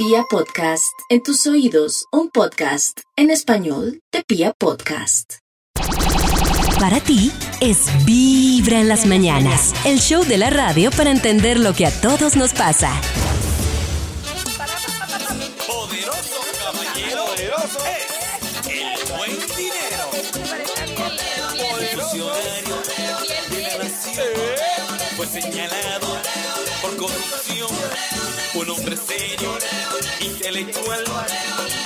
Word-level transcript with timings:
Pia 0.00 0.22
Podcast, 0.30 0.94
en 1.08 1.24
tus 1.24 1.44
oídos, 1.48 2.04
un 2.12 2.30
podcast 2.30 3.00
en 3.16 3.30
español 3.30 4.00
de 4.12 4.22
Pia 4.22 4.52
Podcast. 4.56 5.38
Para 6.78 7.00
ti 7.00 7.32
es 7.60 7.88
Vibra 8.04 8.78
en 8.78 8.86
las 8.86 9.06
mañanas, 9.06 9.74
el 9.84 9.98
show 9.98 10.22
de 10.24 10.38
la 10.38 10.50
radio 10.50 10.92
para 10.92 11.10
entender 11.10 11.58
lo 11.58 11.74
que 11.74 11.84
a 11.84 12.00
todos 12.00 12.36
nos 12.36 12.52
pasa. 12.52 12.92
Poderoso 15.66 16.42
caballero 16.60 17.24
es 17.34 18.70
el 18.70 18.98
buen 19.12 19.32
dinero. 19.56 20.04
Funcionario 21.92 22.76
de 23.50 23.62
la 23.62 23.78
nación 23.82 24.22
fue 25.16 25.26
señalado 25.26 25.78
por 25.82 25.87
corrupción. 26.98 27.70
Un 28.54 28.70
hombre 28.70 28.96
serio, 28.96 29.56
intelectual, 30.20 31.04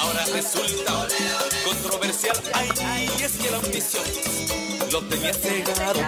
ahora 0.01 0.25
resulta 0.33 1.07
controversial. 1.65 2.37
Ay, 2.55 3.11
es 3.21 3.33
que 3.33 3.51
la 3.51 3.59
ambición 3.59 4.05
lo 4.91 5.03
tenía 5.03 5.35
cegado. 5.35 6.01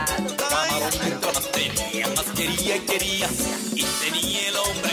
Camarón 0.49 0.99
dentro 1.03 1.33
más 1.33 1.53
tenía, 1.53 2.09
más 2.09 2.25
quería 2.35 2.77
y 2.77 2.81
quería. 2.81 3.29
Y 3.75 3.83
tenía 3.83 4.49
el 4.49 4.57
hombre 4.57 4.93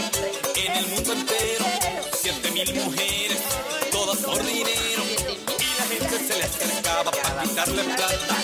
en 0.56 0.72
el 0.74 0.88
mundo 0.88 1.14
entero. 1.14 1.66
Siete 2.22 2.52
mil 2.52 2.74
mujeres, 2.84 3.40
todas 3.92 4.18
por 4.18 4.46
dinero. 4.46 5.04
Y 5.60 5.80
la 5.80 5.86
gente 5.88 6.20
se 6.28 6.38
le 6.38 6.44
acercaba 6.44 7.12
para 7.12 7.44
quitarle 7.44 7.84
plata. 7.84 8.36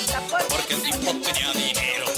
Porque 0.49 0.73
el 0.75 0.81
tipo 0.81 1.11
tenía. 1.11 1.51
¡Dinero! 1.53 2.16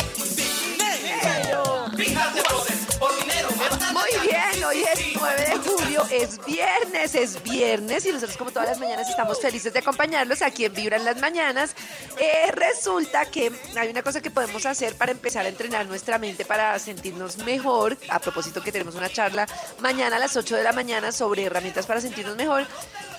Es 4.94 5.00
9 5.16 5.46
de 5.46 5.70
julio, 5.70 6.06
es 6.12 6.46
viernes, 6.46 7.16
es 7.16 7.44
viernes 7.44 8.06
y 8.06 8.12
nosotros 8.12 8.38
como 8.38 8.52
todas 8.52 8.70
las 8.70 8.80
mañanas 8.80 9.10
estamos 9.10 9.40
felices 9.40 9.72
de 9.74 9.80
acompañarlos 9.80 10.42
aquí 10.42 10.66
en 10.66 10.74
Vibra 10.74 10.98
en 10.98 11.06
las 11.06 11.20
Mañanas. 11.20 11.76
Eh, 12.18 12.52
resulta 12.52 13.26
que 13.26 13.52
hay 13.78 13.90
una 13.90 14.02
cosa 14.02 14.22
que 14.22 14.32
podemos 14.32 14.66
hacer 14.66 14.96
para 14.96 15.12
empezar 15.12 15.46
a 15.46 15.50
entrenar 15.50 15.86
nuestra 15.86 16.18
mente 16.18 16.46
para 16.46 16.78
sentirnos 16.80 17.38
mejor, 17.38 17.98
a 18.10 18.20
propósito 18.20 18.62
que 18.62 18.72
tenemos 18.72 18.96
una 18.96 19.10
charla 19.10 19.48
mañana 19.80 20.16
a 20.16 20.20
las 20.20 20.36
8 20.36 20.56
de 20.56 20.64
la 20.64 20.72
mañana 20.72 21.12
sobre 21.12 21.44
herramientas 21.44 21.86
para 21.86 22.02
sentirnos 22.02 22.36
mejor. 22.36 22.66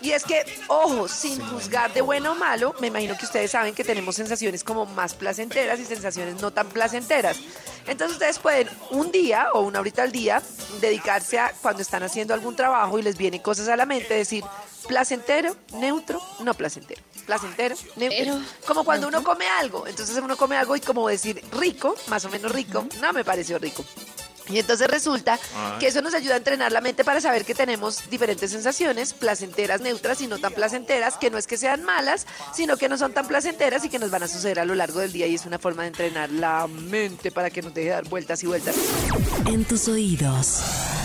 Y 0.02 0.12
es 0.12 0.24
que, 0.24 0.44
ojo, 0.68 1.08
sin 1.08 1.40
juzgar 1.40 1.92
de 1.92 2.00
bueno 2.00 2.32
o 2.32 2.34
malo, 2.34 2.74
me 2.80 2.86
imagino 2.86 3.16
que 3.18 3.26
ustedes 3.26 3.50
saben 3.50 3.74
que 3.74 3.84
tenemos 3.84 4.16
sensaciones 4.16 4.64
como 4.64 4.86
más 4.86 5.14
placenteras 5.14 5.78
y 5.78 5.84
sensaciones 5.84 6.40
no 6.40 6.50
tan 6.52 6.68
placenteras. 6.68 7.36
Entonces 7.86 8.16
ustedes 8.16 8.38
pueden 8.38 8.68
un 8.90 9.10
día 9.10 9.48
o 9.52 9.60
una 9.60 9.80
horita 9.80 10.02
al 10.02 10.12
día 10.12 10.42
dedicarse 10.80 11.38
a 11.38 11.52
cuando 11.60 11.82
están 11.82 12.02
haciendo 12.02 12.34
algún 12.34 12.56
trabajo 12.56 12.98
y 12.98 13.02
les 13.02 13.16
vienen 13.16 13.40
cosas 13.40 13.68
a 13.68 13.76
la 13.76 13.86
mente, 13.86 14.14
decir 14.14 14.44
placentero, 14.86 15.56
neutro, 15.74 16.20
no 16.40 16.54
placentero. 16.54 17.02
Placentero, 17.26 17.76
neutro. 17.96 18.40
como 18.66 18.84
cuando 18.84 19.08
uno 19.08 19.22
come 19.22 19.46
algo. 19.46 19.86
Entonces 19.86 20.16
uno 20.16 20.36
come 20.36 20.56
algo 20.56 20.76
y 20.76 20.80
como 20.80 21.08
decir 21.08 21.42
rico, 21.52 21.94
más 22.08 22.24
o 22.24 22.28
menos 22.28 22.50
rico, 22.52 22.86
no 23.00 23.12
me 23.12 23.24
pareció 23.24 23.58
rico. 23.58 23.84
Y 24.52 24.58
entonces 24.58 24.88
resulta 24.88 25.38
que 25.78 25.86
eso 25.86 26.02
nos 26.02 26.14
ayuda 26.14 26.34
a 26.34 26.38
entrenar 26.38 26.72
la 26.72 26.80
mente 26.80 27.04
para 27.04 27.20
saber 27.20 27.44
que 27.44 27.54
tenemos 27.54 28.08
diferentes 28.10 28.50
sensaciones, 28.50 29.12
placenteras, 29.14 29.80
neutras 29.80 30.20
y 30.20 30.26
no 30.26 30.38
tan 30.38 30.52
placenteras, 30.52 31.16
que 31.16 31.30
no 31.30 31.38
es 31.38 31.46
que 31.46 31.56
sean 31.56 31.84
malas, 31.84 32.26
sino 32.52 32.76
que 32.76 32.88
no 32.88 32.98
son 32.98 33.12
tan 33.12 33.26
placenteras 33.26 33.84
y 33.84 33.88
que 33.88 33.98
nos 33.98 34.10
van 34.10 34.22
a 34.22 34.28
suceder 34.28 34.60
a 34.60 34.64
lo 34.64 34.74
largo 34.74 35.00
del 35.00 35.12
día 35.12 35.26
y 35.26 35.34
es 35.34 35.46
una 35.46 35.58
forma 35.58 35.82
de 35.82 35.88
entrenar 35.88 36.30
la 36.30 36.66
mente 36.66 37.30
para 37.30 37.50
que 37.50 37.62
nos 37.62 37.74
deje 37.74 37.90
dar 37.90 38.08
vueltas 38.08 38.42
y 38.42 38.46
vueltas. 38.46 38.76
En 39.46 39.64
tus 39.64 39.88
oídos, 39.88 40.62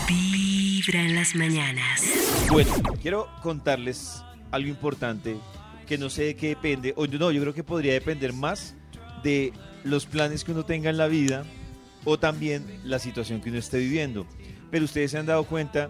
Vibra 0.08 1.02
en 1.02 1.16
las 1.16 1.36
mañanas. 1.36 2.02
Bueno, 2.52 2.72
quiero 3.02 3.28
contarles 3.42 4.22
algo 4.52 4.70
importante 4.70 5.38
que 5.88 5.98
no 5.98 6.10
sé 6.10 6.24
de 6.24 6.36
qué 6.36 6.50
depende, 6.50 6.94
o 6.98 7.06
no, 7.06 7.32
yo 7.32 7.42
creo 7.42 7.54
que 7.54 7.64
podría 7.64 7.94
depender 7.94 8.34
más 8.34 8.76
de 9.24 9.54
los 9.84 10.06
planes 10.06 10.44
que 10.44 10.52
uno 10.52 10.66
tenga 10.66 10.90
en 10.90 10.98
la 10.98 11.08
vida 11.08 11.46
o 12.06 12.18
también 12.18 12.66
la 12.84 13.00
situación 13.00 13.42
que 13.42 13.50
uno 13.50 13.60
esté 13.60 13.80
viviendo. 13.80 14.26
Pero 14.72 14.86
ustedes 14.86 15.12
se 15.12 15.18
han 15.18 15.26
dado 15.26 15.44
cuenta 15.44 15.90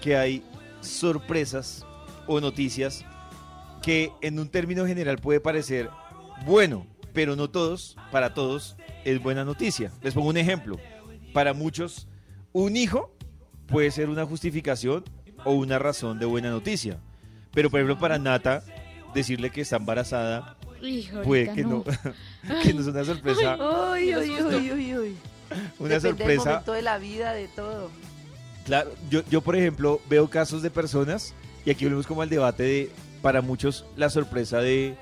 que 0.00 0.16
hay 0.16 0.42
sorpresas 0.80 1.86
o 2.26 2.40
noticias 2.40 3.04
que 3.82 4.12
en 4.20 4.38
un 4.38 4.48
término 4.48 4.86
general 4.86 5.18
puede 5.18 5.40
parecer 5.40 5.88
bueno, 6.46 6.86
pero 7.12 7.36
no 7.36 7.50
todos, 7.50 7.96
para 8.10 8.34
todos 8.34 8.76
es 9.04 9.22
buena 9.22 9.44
noticia. 9.44 9.92
Les 10.02 10.14
pongo 10.14 10.28
un 10.28 10.36
ejemplo. 10.36 10.78
Para 11.32 11.54
muchos, 11.54 12.08
un 12.52 12.76
hijo 12.76 13.14
puede 13.66 13.90
ser 13.90 14.08
una 14.08 14.26
justificación 14.26 15.04
o 15.44 15.52
una 15.52 15.78
razón 15.78 16.18
de 16.18 16.26
buena 16.26 16.50
noticia. 16.50 16.98
Pero 17.52 17.70
por 17.70 17.80
ejemplo 17.80 17.98
para 17.98 18.18
Nata, 18.18 18.62
decirle 19.14 19.50
que 19.50 19.60
está 19.60 19.76
embarazada 19.76 20.56
puede 21.24 21.52
que 21.52 21.62
no, 21.62 21.84
no. 21.84 21.84
que 22.62 22.74
no 22.74 22.80
es 22.80 22.86
una 22.86 23.04
sorpresa, 23.04 23.56
Uy, 23.92 24.14
uy, 24.16 24.30
uy, 24.42 24.72
uy, 24.72 24.96
uy. 24.96 25.16
una 25.78 25.88
Depende 25.88 26.00
del 26.00 26.00
sorpresa. 26.18 26.44
momento 26.50 26.72
de 26.72 26.82
la 26.82 26.98
vida, 26.98 27.32
de 27.32 27.48
todo. 27.48 27.90
Claro, 28.64 28.90
yo, 29.10 29.22
yo 29.30 29.40
por 29.40 29.56
ejemplo 29.56 30.00
veo 30.08 30.28
casos 30.30 30.62
de 30.62 30.70
personas 30.70 31.34
y 31.64 31.70
aquí 31.70 31.84
volvemos 31.84 32.06
como 32.06 32.22
al 32.22 32.28
debate 32.28 32.62
de 32.62 32.90
para 33.20 33.40
muchos 33.42 33.84
la 33.96 34.08
sorpresa 34.10 34.58
de, 34.58 34.96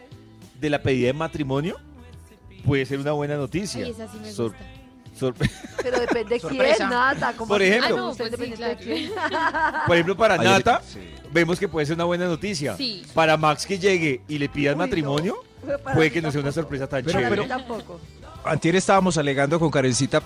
de 0.61 0.71
la 0.71 0.81
pedida 0.83 1.09
de 1.09 1.13
matrimonio 1.15 1.77
puede 2.65 2.85
ser 2.87 2.99
una 2.99 3.13
buena 3.13 3.37
noticia. 3.37 3.85
Ay, 3.85 3.91
esa 3.93 4.07
sí 4.11 4.19
me 4.21 4.31
Sor- 4.33 4.51
gusta. 4.53 4.65
sorpre- 5.19 5.51
Pero 5.83 6.01
depende 6.01 6.35
de 6.35 6.41
quién, 6.41 6.53
Sorpresa. 6.53 6.89
nada. 6.89 7.33
como 7.35 7.49
Por 7.49 7.63
ejemplo. 7.63 7.97
Ah, 7.97 8.01
no, 8.01 8.15
pues 8.15 8.19
sí, 8.19 8.37
dependiente 8.37 8.65
de 8.65 8.77
claro. 8.77 8.81
quién. 8.85 9.11
por 9.87 9.95
ejemplo 9.97 10.17
para 10.17 10.37
Nata 10.39 10.83
sí. 10.87 10.99
vemos 11.33 11.59
que 11.59 11.69
puede 11.69 11.87
ser 11.87 11.95
una 11.97 12.05
buena 12.05 12.27
noticia. 12.27 12.77
Sí. 12.77 13.03
Para 13.15 13.37
Max 13.37 13.65
que 13.67 13.79
llegue 13.79 14.23
y 14.29 14.39
le 14.39 14.49
pidan 14.49 14.79
no. 14.79 14.85
matrimonio 14.85 15.37
puede 15.95 16.11
que 16.11 16.23
no 16.23 16.31
sea 16.33 16.41
una 16.41 16.53
sorpresa 16.53 16.87
tan 16.87 17.05
Pero- 17.05 17.19
chévere. 17.21 17.43
Mí 17.43 17.49
tampoco. 17.49 18.01
Antier 18.45 18.77
estábamos 18.77 19.19
alegando 19.19 19.59
con 19.61 19.71
Karencita 19.71 20.23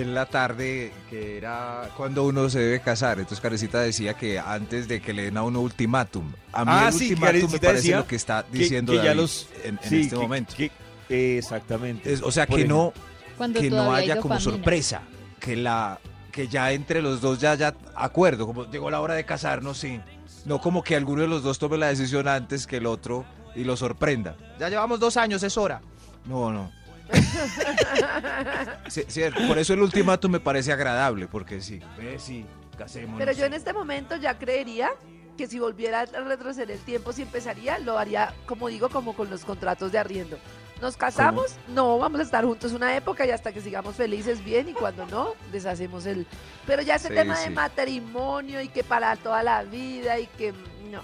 en 0.00 0.14
la 0.14 0.26
tarde 0.26 0.92
que 1.10 1.38
era 1.38 1.88
cuando 1.96 2.24
uno 2.24 2.48
se 2.50 2.58
debe 2.58 2.80
casar. 2.80 3.18
Entonces 3.18 3.40
Karencita 3.40 3.80
decía 3.80 4.14
que 4.14 4.38
antes 4.38 4.88
de 4.88 5.00
que 5.00 5.12
le 5.12 5.24
den 5.24 5.36
a 5.36 5.42
uno 5.42 5.60
ultimátum. 5.60 6.32
A 6.52 6.64
mí 6.64 6.70
Ah, 6.74 6.88
el 6.88 6.94
sí, 6.94 7.10
ultimátum 7.12 7.50
me 7.52 7.58
parece 7.58 7.92
lo 7.96 8.06
que 8.06 8.16
está 8.16 8.42
diciendo 8.50 8.92
que 8.92 8.98
ya 8.98 9.04
David 9.04 9.16
los- 9.20 9.48
en, 9.64 9.78
en 9.82 9.88
Sí, 9.88 10.00
este 10.02 10.16
que- 10.16 10.22
momento. 10.22 10.54
que- 10.56 11.38
exactamente. 11.38 12.12
Es- 12.12 12.22
o 12.22 12.30
sea, 12.30 12.46
que 12.46 12.54
ejemplo. 12.54 12.92
no, 12.96 13.02
Cuando 13.36 13.60
que 13.60 13.70
no 13.70 13.92
haya 13.94 14.16
como 14.20 14.34
dopamina. 14.34 14.40
sorpresa. 14.56 15.02
Que 15.40 15.56
la 15.56 15.98
que 16.32 16.48
ya 16.48 16.72
entre 16.72 17.00
los 17.00 17.20
dos 17.22 17.38
ya 17.40 17.52
haya 17.52 17.74
acuerdo. 17.94 18.46
Como 18.46 18.70
llegó 18.70 18.90
la 18.90 19.00
hora 19.00 19.14
de 19.14 19.24
casarnos, 19.24 19.78
sí. 19.78 20.00
No 20.44 20.60
como 20.60 20.82
que 20.84 20.94
alguno 20.94 21.22
de 21.22 21.28
los 21.28 21.42
dos 21.42 21.58
tome 21.58 21.78
la 21.78 21.88
decisión 21.88 22.28
antes 22.28 22.66
que 22.66 22.76
el 22.76 22.86
otro 22.86 23.24
y 23.54 23.64
lo 23.64 23.74
sorprenda. 23.76 24.36
Ya 24.60 24.68
llevamos 24.68 25.00
dos 25.00 25.16
años, 25.16 25.42
es 25.42 25.56
hora. 25.56 25.80
No, 26.26 26.52
no. 26.52 26.70
Sí, 28.88 29.04
sí, 29.08 29.22
por 29.48 29.58
eso 29.58 29.74
el 29.74 29.80
ultimátum 29.82 30.32
me 30.32 30.40
parece 30.40 30.72
agradable, 30.72 31.26
porque 31.26 31.60
sí, 31.60 31.80
ve, 31.98 32.18
sí, 32.18 32.44
casémonos. 32.78 33.18
Pero 33.18 33.32
yo 33.32 33.44
en 33.44 33.54
este 33.54 33.72
momento 33.72 34.16
ya 34.16 34.38
creería 34.38 34.90
que 35.36 35.46
si 35.46 35.58
volviera 35.58 36.00
a 36.00 36.06
retroceder 36.06 36.70
el 36.70 36.80
tiempo, 36.80 37.12
si 37.12 37.22
empezaría, 37.22 37.78
lo 37.78 37.98
haría, 37.98 38.32
como 38.46 38.68
digo, 38.68 38.88
como 38.88 39.14
con 39.14 39.28
los 39.28 39.44
contratos 39.44 39.92
de 39.92 39.98
arriendo. 39.98 40.38
Nos 40.80 40.96
casamos, 40.96 41.56
no, 41.68 41.98
vamos 41.98 42.20
a 42.20 42.22
estar 42.22 42.44
juntos 42.44 42.72
una 42.72 42.94
época 42.96 43.26
y 43.26 43.30
hasta 43.30 43.50
que 43.50 43.62
sigamos 43.62 43.96
felices 43.96 44.44
bien 44.44 44.68
y 44.68 44.72
cuando 44.72 45.06
no, 45.06 45.32
deshacemos 45.50 46.04
el... 46.04 46.26
Pero 46.66 46.82
ya 46.82 46.96
ese 46.96 47.08
Sí, 47.08 47.14
tema 47.14 47.38
de 47.38 47.46
sí. 47.46 47.50
matrimonio 47.50 48.60
y 48.60 48.68
que 48.68 48.84
para 48.84 49.16
toda 49.16 49.42
la 49.42 49.62
vida 49.64 50.18
y 50.18 50.26
que... 50.26 50.52
No, 50.90 51.00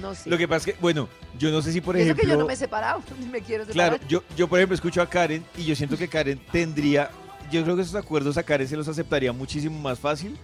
no 0.00 0.14
sé. 0.14 0.30
Lo 0.30 0.38
que 0.38 0.46
pasa 0.46 0.70
es 0.70 0.76
que, 0.76 0.80
bueno, 0.80 1.08
yo 1.38 1.50
no 1.50 1.62
sé 1.62 1.72
si 1.72 1.80
por 1.80 1.96
Y 1.96 2.00
eso 2.00 2.06
ejemplo... 2.12 2.22
que 2.24 2.30
yo 2.30 2.38
no 2.38 2.46
me 2.46 2.52
he 2.52 2.56
separado, 2.56 3.02
ni 3.20 3.26
me 3.26 3.40
quiero 3.40 3.64
separar. 3.64 3.90
Claro, 3.98 4.04
yo, 4.08 4.22
yo 4.36 4.48
por 4.48 4.58
ejemplo 4.58 4.74
escucho 4.74 5.00
a 5.02 5.08
Karen 5.08 5.44
y 5.56 5.64
yo 5.64 5.74
siento 5.76 5.96
que 5.96 6.08
Karen 6.08 6.40
tendría, 6.52 7.10
yo 7.50 7.62
creo 7.62 7.76
que 7.76 7.82
esos 7.82 7.94
acuerdos 7.94 8.36
a 8.38 8.42
Karen 8.42 8.66
se 8.68 8.76
los 8.76 8.88
aceptaría 8.88 9.32
muchísimo 9.32 9.78
más 9.80 9.98
fácil 9.98 10.36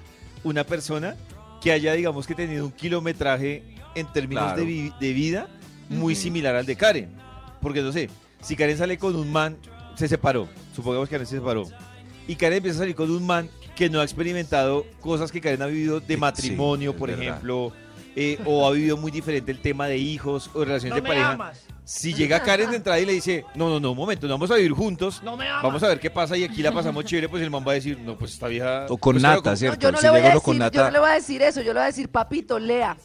una 0.44 0.64
persona 0.64 1.16
que 1.60 1.70
haya, 1.72 1.92
digamos, 1.92 2.26
que 2.26 2.34
tenido 2.34 2.64
un 2.66 2.72
kilometraje 2.72 3.62
en 3.94 4.06
términos 4.12 4.44
Claro. 4.44 4.58
de, 4.60 4.64
vi- 4.66 4.92
de 5.00 5.12
vida 5.12 5.48
muy 5.88 6.14
similar 6.14 6.54
al 6.56 6.66
de 6.66 6.74
Karen. 6.76 7.08
Porque 7.60 7.82
no 7.82 7.92
sé, 7.92 8.08
si 8.40 8.56
Karen 8.56 8.76
sale 8.76 8.98
con 8.98 9.14
un 9.14 9.30
man, 9.30 9.56
se 9.94 10.08
separó, 10.08 10.48
supongamos 10.74 11.08
que 11.08 11.14
Karen 11.14 11.26
se 11.26 11.36
separó, 11.36 11.64
y 12.26 12.34
Karen 12.34 12.56
empieza 12.58 12.78
a 12.78 12.80
salir 12.80 12.94
con 12.96 13.10
un 13.10 13.24
man 13.24 13.48
que 13.76 13.88
no 13.88 14.00
ha 14.00 14.04
experimentado 14.04 14.84
cosas 15.00 15.30
que 15.30 15.40
Karen 15.40 15.62
ha 15.62 15.66
vivido 15.66 16.00
de 16.00 16.16
matrimonio, 16.16 16.96
por 16.96 17.10
verdad. 17.10 17.40
Eh, 18.16 18.38
o 18.44 18.66
ha 18.66 18.70
vivido 18.72 18.96
muy 18.96 19.10
diferente 19.10 19.50
el 19.52 19.60
tema 19.60 19.86
de 19.86 19.96
hijos 19.98 20.50
o 20.54 20.64
relaciones 20.64 20.96
de 20.96 21.02
pareja. 21.02 21.52
Si 21.84 22.14
llega 22.14 22.40
Karen 22.42 22.70
de 22.70 22.76
entrada 22.76 23.00
y 23.00 23.06
le 23.06 23.12
dice, 23.12 23.44
no, 23.56 23.68
no, 23.68 23.80
no, 23.80 23.90
un 23.90 23.96
momento, 23.96 24.26
no 24.28 24.34
vamos 24.34 24.50
a 24.50 24.54
vivir 24.54 24.72
juntos, 24.72 25.20
vamos 25.24 25.82
a 25.82 25.88
ver 25.88 25.98
qué 25.98 26.10
pasa 26.10 26.36
y 26.36 26.44
aquí 26.44 26.62
la 26.62 26.72
pasamos 26.72 27.04
chévere, 27.04 27.28
pues 27.28 27.42
el 27.42 27.50
man 27.50 27.64
va 27.66 27.72
a 27.72 27.74
decir, 27.74 27.98
no, 27.98 28.16
pues 28.16 28.32
esta 28.34 28.46
vieja... 28.46 28.86
O 28.88 28.96
con 28.96 29.14
pues, 29.14 29.22
nata, 29.22 29.56
¿cierto? 29.56 29.76
No, 29.76 29.82
yo 29.82 29.92
no 29.92 29.98
Si 29.98 30.04
le 30.04 30.10
voy 30.10 30.20
a 30.20 30.22
decir, 30.24 30.42
con 30.42 30.54
yo 30.54 30.58
nata- 30.60 30.84
no 30.84 30.90
le 30.92 30.98
voy 31.00 31.10
a 31.10 31.14
decir 31.14 31.42
eso, 31.42 31.60
yo 31.60 31.72
le 31.72 31.80
voy 31.80 31.82
a 31.82 31.86
decir, 31.86 32.08
papito, 32.08 32.58
lea. 32.58 32.96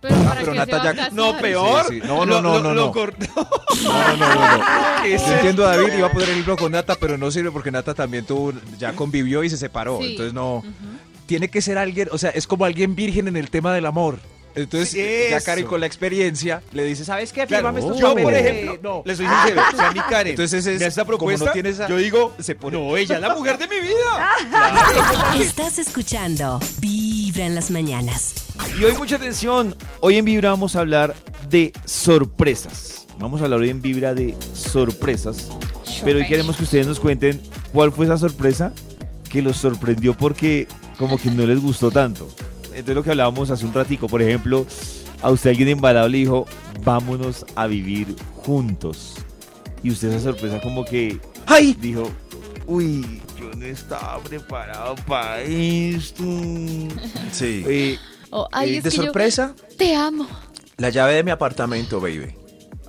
Pero, 0.00 0.14
Ah, 0.16 0.24
¿para 0.28 0.40
pero 0.40 0.54
Nata 0.54 0.94
ya-? 0.94 1.10
No, 1.10 1.36
peor. 1.38 1.84
Sí, 1.88 2.00
sí. 2.00 2.06
No, 2.06 2.24
no, 2.24 2.40
no, 2.40 2.54
lo- 2.54 2.62
no, 2.62 2.74
lo 2.74 2.86
no. 2.86 2.92
cor- 2.92 3.14
No, 3.84 4.16
no, 4.16 4.16
no, 4.16 4.34
no, 4.34 4.58
no. 4.58 4.64
¿Qué 5.02 5.14
es 5.14 5.26
Yo 5.26 5.32
entiendo 5.34 5.66
a? 5.66 5.76
David, 5.76 5.92
iba 5.98 6.06
a 6.06 6.10
poner 6.10 6.28
el 6.28 6.32
ejemplo 6.32 6.56
con 6.56 6.72
Nata, 6.72 6.94
pero 6.98 7.18
no 7.18 7.30
sirve 7.30 7.50
porque 7.50 7.70
Nata 7.70 7.92
también 7.92 8.24
tuvo, 8.24 8.52
ya 8.78 8.94
convivió 8.94 9.44
y 9.44 9.50
se 9.50 9.56
separó. 9.58 9.98
Sí. 10.00 10.12
Entonces 10.12 10.32
no. 10.32 10.62
Tiene 11.30 11.46
que 11.48 11.62
ser 11.62 11.78
alguien, 11.78 12.08
o 12.10 12.18
sea, 12.18 12.30
es 12.30 12.48
como 12.48 12.64
alguien 12.64 12.96
virgen 12.96 13.28
en 13.28 13.36
el 13.36 13.50
tema 13.50 13.72
del 13.72 13.86
amor. 13.86 14.18
Entonces, 14.56 14.90
Sí, 14.90 15.30
ya. 15.30 15.40
Karen 15.40 15.64
con 15.64 15.78
la 15.78 15.86
experiencia 15.86 16.60
le 16.72 16.82
dice, 16.82 17.04
¿sabes 17.04 17.32
qué? 17.32 17.46
Claro, 17.46 17.68
estos 17.70 18.00
yo, 18.00 18.14
por 18.16 18.24
papeles". 18.24 18.46
ejemplo, 18.46 18.78
no. 18.82 19.02
le 19.06 19.14
soy 19.14 19.26
sincero, 19.28 19.62
o 19.72 19.76
sea, 19.76 19.92
mi 19.92 20.00
Karen, 20.00 20.30
Entonces 20.32 20.66
es- 20.66 20.80
me 20.80 20.86
hace 20.86 20.88
esta 20.88 21.02
como 21.04 21.12
no 21.12 21.18
propuesta, 21.18 21.52
tiene 21.52 21.68
esa- 21.68 21.86
yo 21.88 21.98
digo, 21.98 22.34
se 22.40 22.56
pone- 22.56 22.76
no, 22.76 22.96
ella 22.96 23.14
es 23.14 23.20
la 23.20 23.32
mujer 23.36 23.58
de 23.58 23.68
mi 23.68 23.78
vida. 23.78 24.30
Estás 25.40 25.78
escuchando 25.78 26.58
Vibra 26.80 27.46
en 27.46 27.54
las 27.54 27.70
mañanas. 27.70 28.34
Y 28.76 28.82
hoy 28.82 28.92
mucha 28.94 29.14
atención, 29.14 29.76
hoy 30.00 30.16
en 30.16 30.24
Vibra 30.24 30.50
vamos 30.50 30.74
a 30.74 30.80
hablar 30.80 31.14
de 31.48 31.72
sorpresas. 31.84 33.06
Vamos 33.20 33.40
a 33.40 33.44
hablar 33.44 33.60
hoy 33.60 33.70
en 33.70 33.80
Vibra 33.80 34.14
de 34.14 34.34
sorpresas, 34.52 35.46
pero 36.04 36.18
hoy 36.18 36.26
queremos 36.26 36.56
que 36.56 36.64
ustedes 36.64 36.88
nos 36.88 36.98
cuenten 36.98 37.40
cuál 37.72 37.92
fue 37.92 38.06
esa 38.06 38.18
sorpresa 38.18 38.72
que 39.28 39.42
los 39.42 39.58
sorprendió 39.58 40.14
porque 40.14 40.66
como 41.00 41.18
que 41.18 41.30
no 41.30 41.44
les 41.46 41.58
gustó 41.60 41.90
tanto. 41.90 42.28
Entonces 42.66 42.94
lo 42.94 43.02
que 43.02 43.10
hablábamos 43.10 43.50
hace 43.50 43.64
un 43.66 43.72
ratico, 43.74 44.06
por 44.06 44.22
ejemplo, 44.22 44.64
a 45.22 45.30
usted 45.30 45.50
alguien 45.50 45.68
embalado 45.70 46.08
le 46.08 46.18
dijo, 46.18 46.46
vámonos 46.84 47.44
a 47.56 47.66
vivir 47.66 48.14
juntos. 48.36 49.14
Y 49.82 49.90
usted 49.90 50.08
esa 50.12 50.20
sorpresa 50.30 50.60
como 50.60 50.84
que 50.84 51.18
¡Ay! 51.46 51.74
dijo, 51.80 52.08
uy, 52.66 53.20
yo 53.38 53.50
no 53.56 53.64
estaba 53.64 54.18
preparado 54.22 54.94
para 55.06 55.40
esto. 55.42 56.22
Sí. 57.32 57.64
Eh, 57.66 57.98
Oh, 58.32 58.46
ay, 58.52 58.74
Eh, 58.74 58.76
es 58.78 58.84
de 58.84 58.90
que 58.90 58.96
yo 58.96 59.02
sorpresa, 59.04 59.54
te 59.76 59.92
amo. 59.96 60.24
la 60.76 60.90
llave 60.90 61.14
de 61.14 61.24
mi 61.24 61.32
apartamento, 61.32 62.00
baby. 62.00 62.32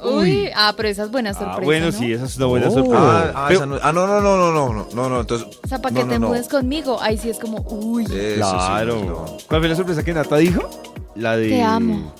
Uy, 0.04 0.50
ah, 0.56 0.74
pero 0.76 0.90
esa 0.90 1.04
es 1.04 1.12
buena 1.12 1.30
ah, 1.32 1.34
sorpresa. 1.34 1.58
Ah, 1.60 1.64
bueno, 1.64 1.86
¿no? 1.88 1.92
sí, 1.92 2.12
esa 2.12 2.26
es 2.26 2.38
una 2.38 2.46
buena 2.48 2.68
oh. 2.70 2.72
sorpresa. 2.72 3.00
Ah, 3.00 3.32
ah, 3.36 3.46
pero... 3.50 3.66
no, 3.66 3.80
ah, 3.82 3.94
no, 3.94 4.08
no, 4.08 4.22
no, 4.22 4.38
no, 4.38 4.52
no, 4.52 4.88
no, 4.94 5.10
no, 5.10 5.20
entonces. 5.22 5.48
O 5.64 5.68
sea, 5.68 5.82
para 5.82 5.94
no, 5.94 6.02
que 6.02 6.08
te 6.08 6.20
mudes 6.20 6.48
conmigo, 6.48 7.00
ahí 7.02 7.18
sí 7.18 7.30
es 7.30 7.38
como, 7.38 7.60
uy. 7.70 8.06
Eso, 8.06 8.36
claro. 8.38 9.26
Sí, 9.38 9.46
¿Cuál 9.48 9.62
fue 9.62 9.70
la 9.70 9.76
sorpresa 9.76 10.04
que 10.04 10.14
Nata 10.14 10.38
dijo? 10.38 10.70
La 11.16 11.38
de. 11.38 11.50
Te 11.50 11.62
amo. 11.62 12.14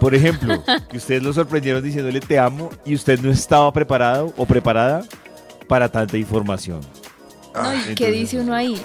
Por 0.00 0.14
ejemplo, 0.14 0.62
que 0.90 0.96
ustedes 0.96 1.22
lo 1.22 1.32
sorprendieron 1.32 1.82
diciéndole 1.82 2.20
te 2.20 2.38
amo 2.38 2.70
y 2.84 2.94
usted 2.94 3.20
no 3.20 3.30
estaba 3.30 3.72
preparado 3.72 4.34
o 4.36 4.44
preparada 4.44 5.04
para 5.68 5.88
tanta 5.88 6.16
información. 6.18 6.80
Ah, 7.54 7.62
no, 7.62 7.72
¿y 7.72 7.76
entonces, 7.76 7.94
qué 7.96 8.10
dice 8.10 8.40
uno 8.40 8.52
ahí? 8.52 8.82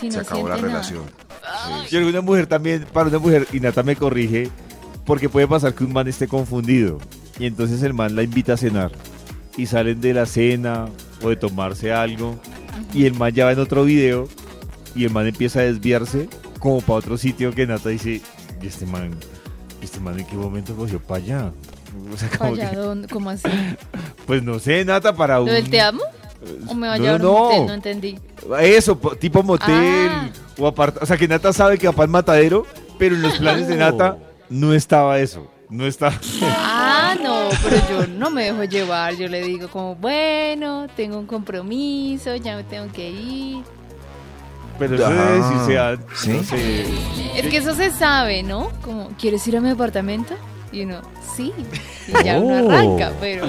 Si 0.00 0.10
se 0.10 0.20
acabó 0.20 0.48
la 0.48 0.56
relación. 0.56 1.02
Sí. 1.88 1.94
Y 1.94 1.98
alguna 1.98 2.22
mujer 2.22 2.46
también, 2.46 2.86
para 2.92 3.08
una 3.08 3.18
mujer, 3.18 3.46
y 3.52 3.60
Nata 3.60 3.82
me 3.82 3.94
corrige, 3.94 4.50
porque 5.04 5.28
puede 5.28 5.46
pasar 5.46 5.74
que 5.74 5.84
un 5.84 5.92
man 5.92 6.08
esté 6.08 6.26
confundido. 6.26 6.98
Y 7.38 7.46
entonces 7.46 7.82
el 7.82 7.94
man 7.94 8.14
la 8.16 8.22
invita 8.22 8.54
a 8.54 8.56
cenar. 8.56 8.92
Y 9.56 9.66
salen 9.66 10.00
de 10.00 10.14
la 10.14 10.26
cena 10.26 10.86
o 11.22 11.28
de 11.28 11.36
tomarse 11.36 11.92
algo. 11.92 12.38
Y 12.92 13.06
el 13.06 13.14
man 13.14 13.32
ya 13.32 13.44
va 13.46 13.52
en 13.52 13.58
otro 13.60 13.84
video. 13.84 14.28
Y 14.94 15.04
el 15.04 15.10
man 15.10 15.26
empieza 15.26 15.60
a 15.60 15.62
desviarse 15.64 16.28
como 16.60 16.80
para 16.80 16.94
otro 17.00 17.18
sitio 17.18 17.52
que 17.54 17.66
Nata 17.66 17.88
dice, 17.88 18.20
¿y 18.62 18.66
este 18.66 18.86
man? 18.86 19.10
¿Este 19.82 20.00
man 20.00 20.18
en 20.18 20.26
qué 20.26 20.34
momento 20.36 20.74
cogió 20.74 20.98
para 21.00 21.22
allá? 21.22 21.52
O 22.12 22.16
sea, 22.16 22.28
como 22.30 22.54
que- 22.54 22.66
¿dónde? 22.66 23.08
¿cómo 23.08 23.30
así? 23.30 23.48
pues 24.26 24.42
no 24.42 24.58
sé, 24.58 24.84
Nata, 24.84 25.14
para 25.14 25.40
un... 25.40 25.46
¿Lo 25.46 25.52
del 25.52 25.68
te 25.68 25.80
amo? 25.80 26.00
¿O 26.68 26.74
me 26.74 26.86
va 26.88 26.94
a 26.94 26.98
No, 26.98 27.04
llevar 27.04 27.20
no, 27.20 27.32
un 27.32 27.38
motel? 27.48 27.66
No 27.66 27.74
entendí. 27.74 28.18
Eso, 28.60 28.98
po- 28.98 29.14
tipo 29.16 29.42
motel 29.42 30.08
Ah. 30.10 30.30
o 30.58 30.66
apart 30.66 30.98
O 31.02 31.06
sea, 31.06 31.16
que 31.16 31.26
Nata 31.28 31.52
sabe 31.52 31.76
que 31.78 31.86
va 31.86 31.92
para 31.92 32.04
el 32.04 32.10
matadero, 32.10 32.66
pero 32.98 33.14
en 33.16 33.22
los 33.22 33.34
planes 33.38 33.66
de 33.68 33.76
Nata 33.76 34.16
no 34.50 34.72
estaba 34.74 35.18
eso. 35.20 35.50
No 35.70 35.86
estaba. 35.86 36.14
Ah, 36.42 36.73
no, 37.22 37.48
pero 37.62 37.76
yo 37.88 38.06
no 38.06 38.30
me 38.30 38.44
dejo 38.44 38.64
llevar. 38.64 39.14
Yo 39.16 39.28
le 39.28 39.42
digo 39.42 39.68
como, 39.68 39.94
bueno, 39.96 40.86
tengo 40.96 41.18
un 41.18 41.26
compromiso, 41.26 42.34
ya 42.36 42.56
me 42.56 42.64
tengo 42.64 42.92
que 42.92 43.10
ir. 43.10 43.62
Pero 44.78 44.96
eso 44.96 45.06
Ah, 45.06 45.10
debe 45.10 45.38
decirse 45.38 45.78
antes, 45.78 46.18
¿sí? 46.18 46.28
no 46.30 46.42
sé. 46.44 46.84
Es 47.36 47.46
que 47.48 47.56
eso 47.58 47.74
se 47.74 47.90
sabe, 47.92 48.42
¿no? 48.42 48.70
Como, 48.82 49.08
¿quieres 49.18 49.46
ir 49.46 49.56
a 49.56 49.60
mi 49.60 49.70
apartamento? 49.70 50.34
Y 50.72 50.82
uno, 50.82 51.00
sí. 51.36 51.52
Y 52.08 52.24
ya 52.24 52.38
uno 52.40 52.64
Oh. 52.66 52.70
arranca, 52.70 53.12
pero 53.20 53.44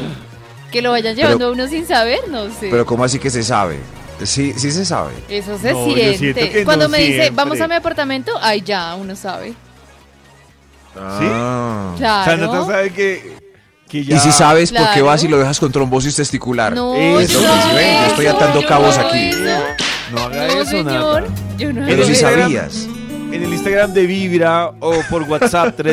que 0.72 0.82
lo 0.84 0.92
vayan 0.92 1.16
llevando 1.16 1.48
a 1.48 1.52
uno 1.52 1.68
sin 1.68 1.88
saber, 1.88 2.20
no 2.30 2.46
sé. 2.52 2.68
Pero 2.70 2.86
¿cómo 2.86 3.04
así 3.04 3.18
que 3.18 3.30
se 3.32 3.42
sabe? 3.44 3.80
Sí, 4.24 4.54
sí 4.56 4.72
se 4.72 4.86
sabe. 4.86 5.14
eso 5.28 5.58
se 5.58 5.74
No, 5.74 5.86
siente. 5.86 6.64
Cuando 6.64 6.86
no 6.86 6.90
me 6.90 7.00
dice, 7.00 7.32
vamos 7.32 7.60
a 7.60 7.68
mi 7.68 7.74
apartamento, 7.76 8.32
ay, 8.42 8.62
ya, 8.62 8.94
uno 8.96 9.16
sabe. 9.16 9.54
Ah. 10.96 11.92
O 11.94 11.98
sea, 11.98 12.22
Claro. 12.26 12.46
Nata 12.54 12.66
sabe 12.66 12.90
que 12.92 13.45
ya. 13.92 14.16
Y 14.16 14.20
si 14.20 14.32
sabes 14.32 14.72
por 14.72 14.80
qué 14.82 14.86
Claro. 14.94 15.06
vas 15.06 15.24
y 15.24 15.28
lo 15.28 15.38
dejas 15.38 15.60
con 15.60 15.72
trombosis 15.72 16.16
testicular. 16.16 16.74
No, 16.74 16.96
yo 17.22 17.42
ven, 17.76 18.04
estoy 18.08 18.26
atando 18.28 18.62
yo 18.62 18.68
cabos 18.68 18.98
no 18.98 19.08
aquí. 19.08 19.30
eso. 19.30 19.40
No 20.12 20.20
haga 20.22 20.48
No, 20.48 20.54
eso, 20.62 20.66
señor. 20.72 21.22
Nata. 21.24 21.34
Yo 21.58 21.74
no 21.74 21.86
Pero 21.86 22.06
si 22.06 22.16
sí 22.16 22.22
sabías. 22.22 22.88
En 23.32 23.44
el 23.44 23.52
Instagram 23.54 23.92
de 23.94 24.06
Vibra 24.06 24.68
o 24.80 24.94
por 25.10 25.24
WhatsApp 25.24 25.78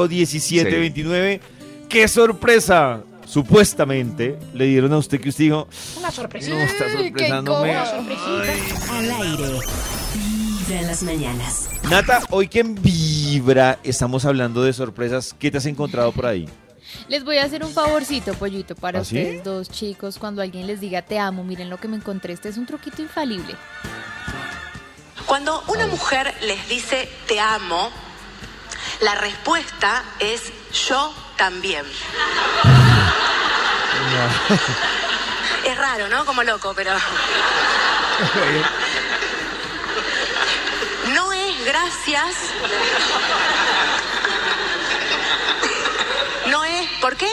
316-645-1729. 0.00 1.40
¡Qué 1.88 2.08
sorpresa! 2.08 3.00
Supuestamente 3.26 4.36
le 4.54 4.64
dieron 4.66 4.92
a 4.92 4.98
usted 4.98 5.20
que 5.20 5.28
usted 5.28 5.44
dijo. 5.44 5.68
Una 5.98 6.10
sorpresa. 6.10 6.50
No, 6.50 6.56
esta 6.56 6.84
Ay, 6.86 6.90
sorpresa 6.92 7.14
qué 7.16 7.28
no 7.42 7.62
me. 7.62 7.72
incómodo. 7.72 8.42
Al 8.92 9.10
aire. 9.22 9.58
Vibra 10.14 10.80
en 10.80 10.86
las 10.88 11.02
mañanas. 11.04 11.68
Nata, 11.88 12.20
hoy 12.30 12.48
que 12.48 12.58
en 12.60 12.74
Vibra 13.30 13.78
estamos 13.84 14.24
hablando 14.24 14.64
de 14.64 14.72
sorpresas, 14.72 15.36
¿qué 15.38 15.52
te 15.52 15.58
has 15.58 15.66
encontrado 15.66 16.10
por 16.10 16.26
ahí? 16.26 16.48
Les 17.06 17.22
voy 17.22 17.38
a 17.38 17.44
hacer 17.44 17.62
un 17.62 17.72
favorcito, 17.72 18.34
pollito, 18.34 18.74
para 18.74 18.98
¿Ah, 18.98 19.04
sí? 19.04 19.18
ustedes 19.18 19.44
dos 19.44 19.70
chicos. 19.70 20.18
Cuando 20.18 20.42
alguien 20.42 20.66
les 20.66 20.80
diga 20.80 21.02
te 21.02 21.16
amo, 21.16 21.44
miren 21.44 21.70
lo 21.70 21.78
que 21.78 21.86
me 21.86 21.96
encontré. 21.96 22.32
Este 22.32 22.48
es 22.48 22.56
un 22.56 22.66
truquito 22.66 23.02
infalible. 23.02 23.54
Cuando 25.26 25.62
una 25.68 25.86
mujer 25.86 26.34
les 26.42 26.68
dice 26.68 27.08
te 27.28 27.38
amo, 27.38 27.90
la 29.00 29.14
respuesta 29.14 30.02
es 30.18 30.52
yo 30.88 31.14
también. 31.36 31.84
Es 35.66 35.76
raro, 35.76 36.08
¿no? 36.08 36.24
Como 36.24 36.42
loco, 36.42 36.72
pero... 36.74 36.90
Gracias. 41.70 42.34
No 46.50 46.64
es 46.64 46.90
¿por 47.00 47.16
qué? 47.16 47.28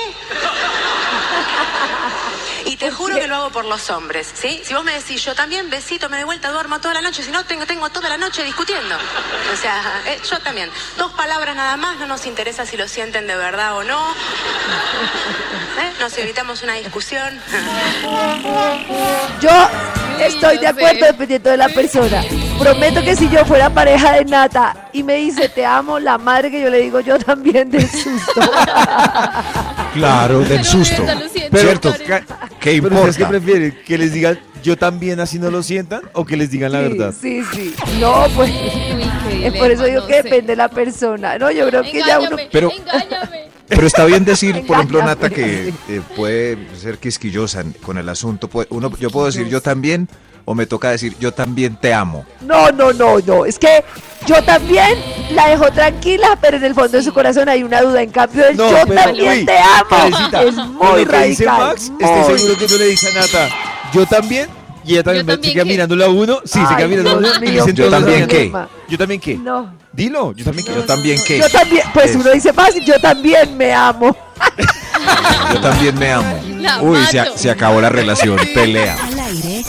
Y 2.66 2.76
te 2.76 2.92
juro 2.92 3.16
que 3.16 3.26
lo 3.26 3.36
hago 3.38 3.50
por 3.50 3.66
los 3.66 3.90
hombres, 3.90 4.30
¿sí? 4.32 4.62
Si 4.64 4.76
vos 4.76 4.84
me 4.84 4.94
decís, 4.94 5.26
yo 5.26 5.34
también, 5.34 5.72
besito, 5.72 6.08
me 6.08 6.18
de 6.18 6.24
vuelta, 6.24 6.52
duermo 6.52 6.80
toda 6.80 6.94
la 6.94 7.02
noche, 7.02 7.24
si 7.24 7.32
no, 7.32 7.46
tengo, 7.46 7.66
tengo 7.66 7.90
toda 7.90 8.10
la 8.10 8.18
noche 8.18 8.44
discutiendo. 8.44 8.96
O 9.52 9.56
sea, 9.56 10.04
eh, 10.06 10.20
yo 10.30 10.40
también. 10.42 10.70
Dos 10.98 11.12
palabras 11.14 11.56
nada 11.56 11.76
más, 11.76 11.98
no 11.98 12.06
nos 12.06 12.28
interesa 12.28 12.68
si 12.68 12.78
lo 12.78 12.88
sienten 12.88 13.26
de 13.26 13.36
verdad 13.36 13.76
o 13.76 13.84
no. 13.84 14.12
¿Eh? 15.80 15.94
Nos 16.00 16.16
evitamos 16.20 16.62
una 16.62 16.74
discusión. 16.74 17.42
Yo 19.42 19.70
estoy 20.20 20.60
de 20.60 20.68
acuerdo 20.68 21.08
dependiendo 21.08 21.50
de 21.50 21.58
la 21.58 21.70
persona. 21.70 22.24
Prometo 22.60 23.02
que 23.04 23.16
si 23.16 23.30
yo 23.30 23.46
fuera 23.46 23.70
pareja 23.70 24.14
de 24.14 24.26
Nata 24.26 24.90
y 24.92 25.04
me 25.04 25.16
dice 25.16 25.48
te 25.50 25.66
amo, 25.66 26.00
la 26.00 26.18
madre 26.18 26.50
que 26.52 26.62
yo 26.62 26.70
le 26.70 26.82
digo 26.82 27.00
yo 27.00 27.18
también 27.20 27.70
del 27.70 27.88
susto. 27.88 28.42
Claro, 29.94 30.40
del 30.40 30.48
Pero 30.50 30.64
susto. 30.64 31.04
siento, 31.32 31.58
¿Cierto? 31.58 31.94
¿Qué 31.98 32.06
¿Pero 32.06 32.22
qué 32.60 32.74
importa? 32.76 33.30
prefieren? 33.30 33.78
¿Que 33.84 33.98
les 33.98 34.14
digan 34.14 34.38
yo 34.62 34.78
también 34.78 35.20
así 35.20 35.40
no 35.40 35.50
lo 35.50 35.64
sientan 35.64 36.02
o 36.14 36.24
que 36.24 36.38
les 36.38 36.52
digan 36.52 36.72
la 36.72 36.82
Sí, 36.84 36.88
verdad? 36.90 37.16
Sí, 37.20 37.42
sí. 37.52 37.76
No, 38.00 38.26
pues. 38.36 38.52
Qué 38.52 39.48
Es 39.48 39.54
por 39.58 39.72
eso 39.72 39.86
digo 39.86 40.02
no 40.02 40.08
que 40.08 40.14
sé. 40.18 40.24
depende 40.24 40.48
de 40.54 40.56
la 40.56 40.68
persona. 40.70 41.40
No, 41.40 41.50
yo 41.50 41.68
creo 41.70 41.82
que 41.82 42.00
ya 42.06 42.20
uno. 42.20 42.36
Pero- 42.52 42.72
engáñame. 42.72 43.48
Pero 43.68 43.88
está 43.88 44.06
bien 44.06 44.24
decir, 44.24 44.68
por 44.68 44.76
ejemplo. 44.78 45.04
Nata, 45.04 45.30
que 45.32 45.74
eh, 45.90 46.02
puede 46.16 46.58
ser 46.78 47.00
quisquillosa 47.00 47.64
con 47.82 47.98
el 47.98 48.08
asunto. 48.10 48.48
Puede- 48.50 48.68
uno, 48.70 48.92
yo 49.00 49.10
puedo 49.10 49.26
decir 49.26 49.48
yo 49.48 49.62
también, 49.62 50.08
o 50.50 50.56
me 50.56 50.66
toca 50.66 50.92
decir 50.92 51.14
yo 51.20 51.34
también 51.34 51.76
te 51.76 51.94
amo. 51.94 52.26
No, 52.40 52.72
no, 52.72 52.94
no, 52.94 53.20
no. 53.20 53.46
Es 53.46 53.60
que 53.60 53.84
yo 54.26 54.42
también 54.44 54.98
la 55.32 55.50
dejo 55.50 55.70
tranquila, 55.72 56.38
pero 56.42 56.56
en 56.56 56.64
el 56.64 56.74
fondo 56.74 56.98
de 56.98 57.04
su 57.04 57.12
corazón 57.14 57.50
hay 57.50 57.64
una 57.64 57.82
duda. 57.82 58.02
En 58.02 58.10
cambio, 58.12 58.48
el 58.48 58.56
No, 58.56 58.72
yo 58.72 58.78
pero, 58.88 59.02
también 59.02 59.40
uy, 59.40 59.46
te 59.46 59.58
amo. 59.60 60.40
Es 60.48 60.56
muy 60.56 61.00
dice 61.00 61.12
radical. 61.12 61.58
Max, 61.60 61.90
muy. 61.90 62.04
estoy 62.04 62.38
seguro 62.38 62.58
que 62.60 62.66
uno 62.66 62.78
le 62.78 62.86
dice 62.88 63.10
a 63.10 63.14
Nata, 63.22 63.50
yo 63.94 64.06
también, 64.06 64.50
y 64.86 64.94
ella 64.94 65.04
también, 65.04 65.26
Yo 65.26 65.32
se 65.34 65.36
también 65.36 65.54
queda 65.54 65.64
qué. 65.66 65.70
mirándolo 65.70 66.06
a 66.06 66.10
uno, 66.10 66.40
sí, 66.46 66.52
se 66.54 66.60
Ay, 66.60 66.76
queda 66.78 66.88
mirando 66.88 67.12
a 67.12 67.16
uno 67.18 67.28
y 67.42 67.52
dicen 67.52 67.76
Yo 67.76 67.90
también 67.90 68.28
qué. 68.28 68.54
Yo 68.88 68.98
también 68.98 69.20
qué. 69.20 69.36
No. 69.36 69.74
Dilo, 69.92 70.32
yo 70.32 70.46
también 70.46 70.66
qué. 70.66 70.74
Yo 70.76 70.86
también 70.86 71.20
qué. 71.28 71.40
Yo 71.40 71.50
también, 71.50 71.84
pues 71.94 72.12
Eso. 72.12 72.20
uno 72.20 72.32
dice 72.32 72.54
fácil, 72.54 72.86
yo 72.86 72.98
también 73.02 73.58
me 73.58 73.74
amo. 73.74 74.16
Yo 75.54 75.62
también 75.62 75.98
me 75.98 76.12
amo. 76.12 76.40
La 76.60 76.82
Uy, 76.82 77.00
se, 77.06 77.24
se 77.36 77.50
acabó 77.50 77.80
la 77.82 77.90
relación. 77.90 78.38
Pelea. 78.54 78.96
Al 79.04 79.20
aire. 79.20 79.64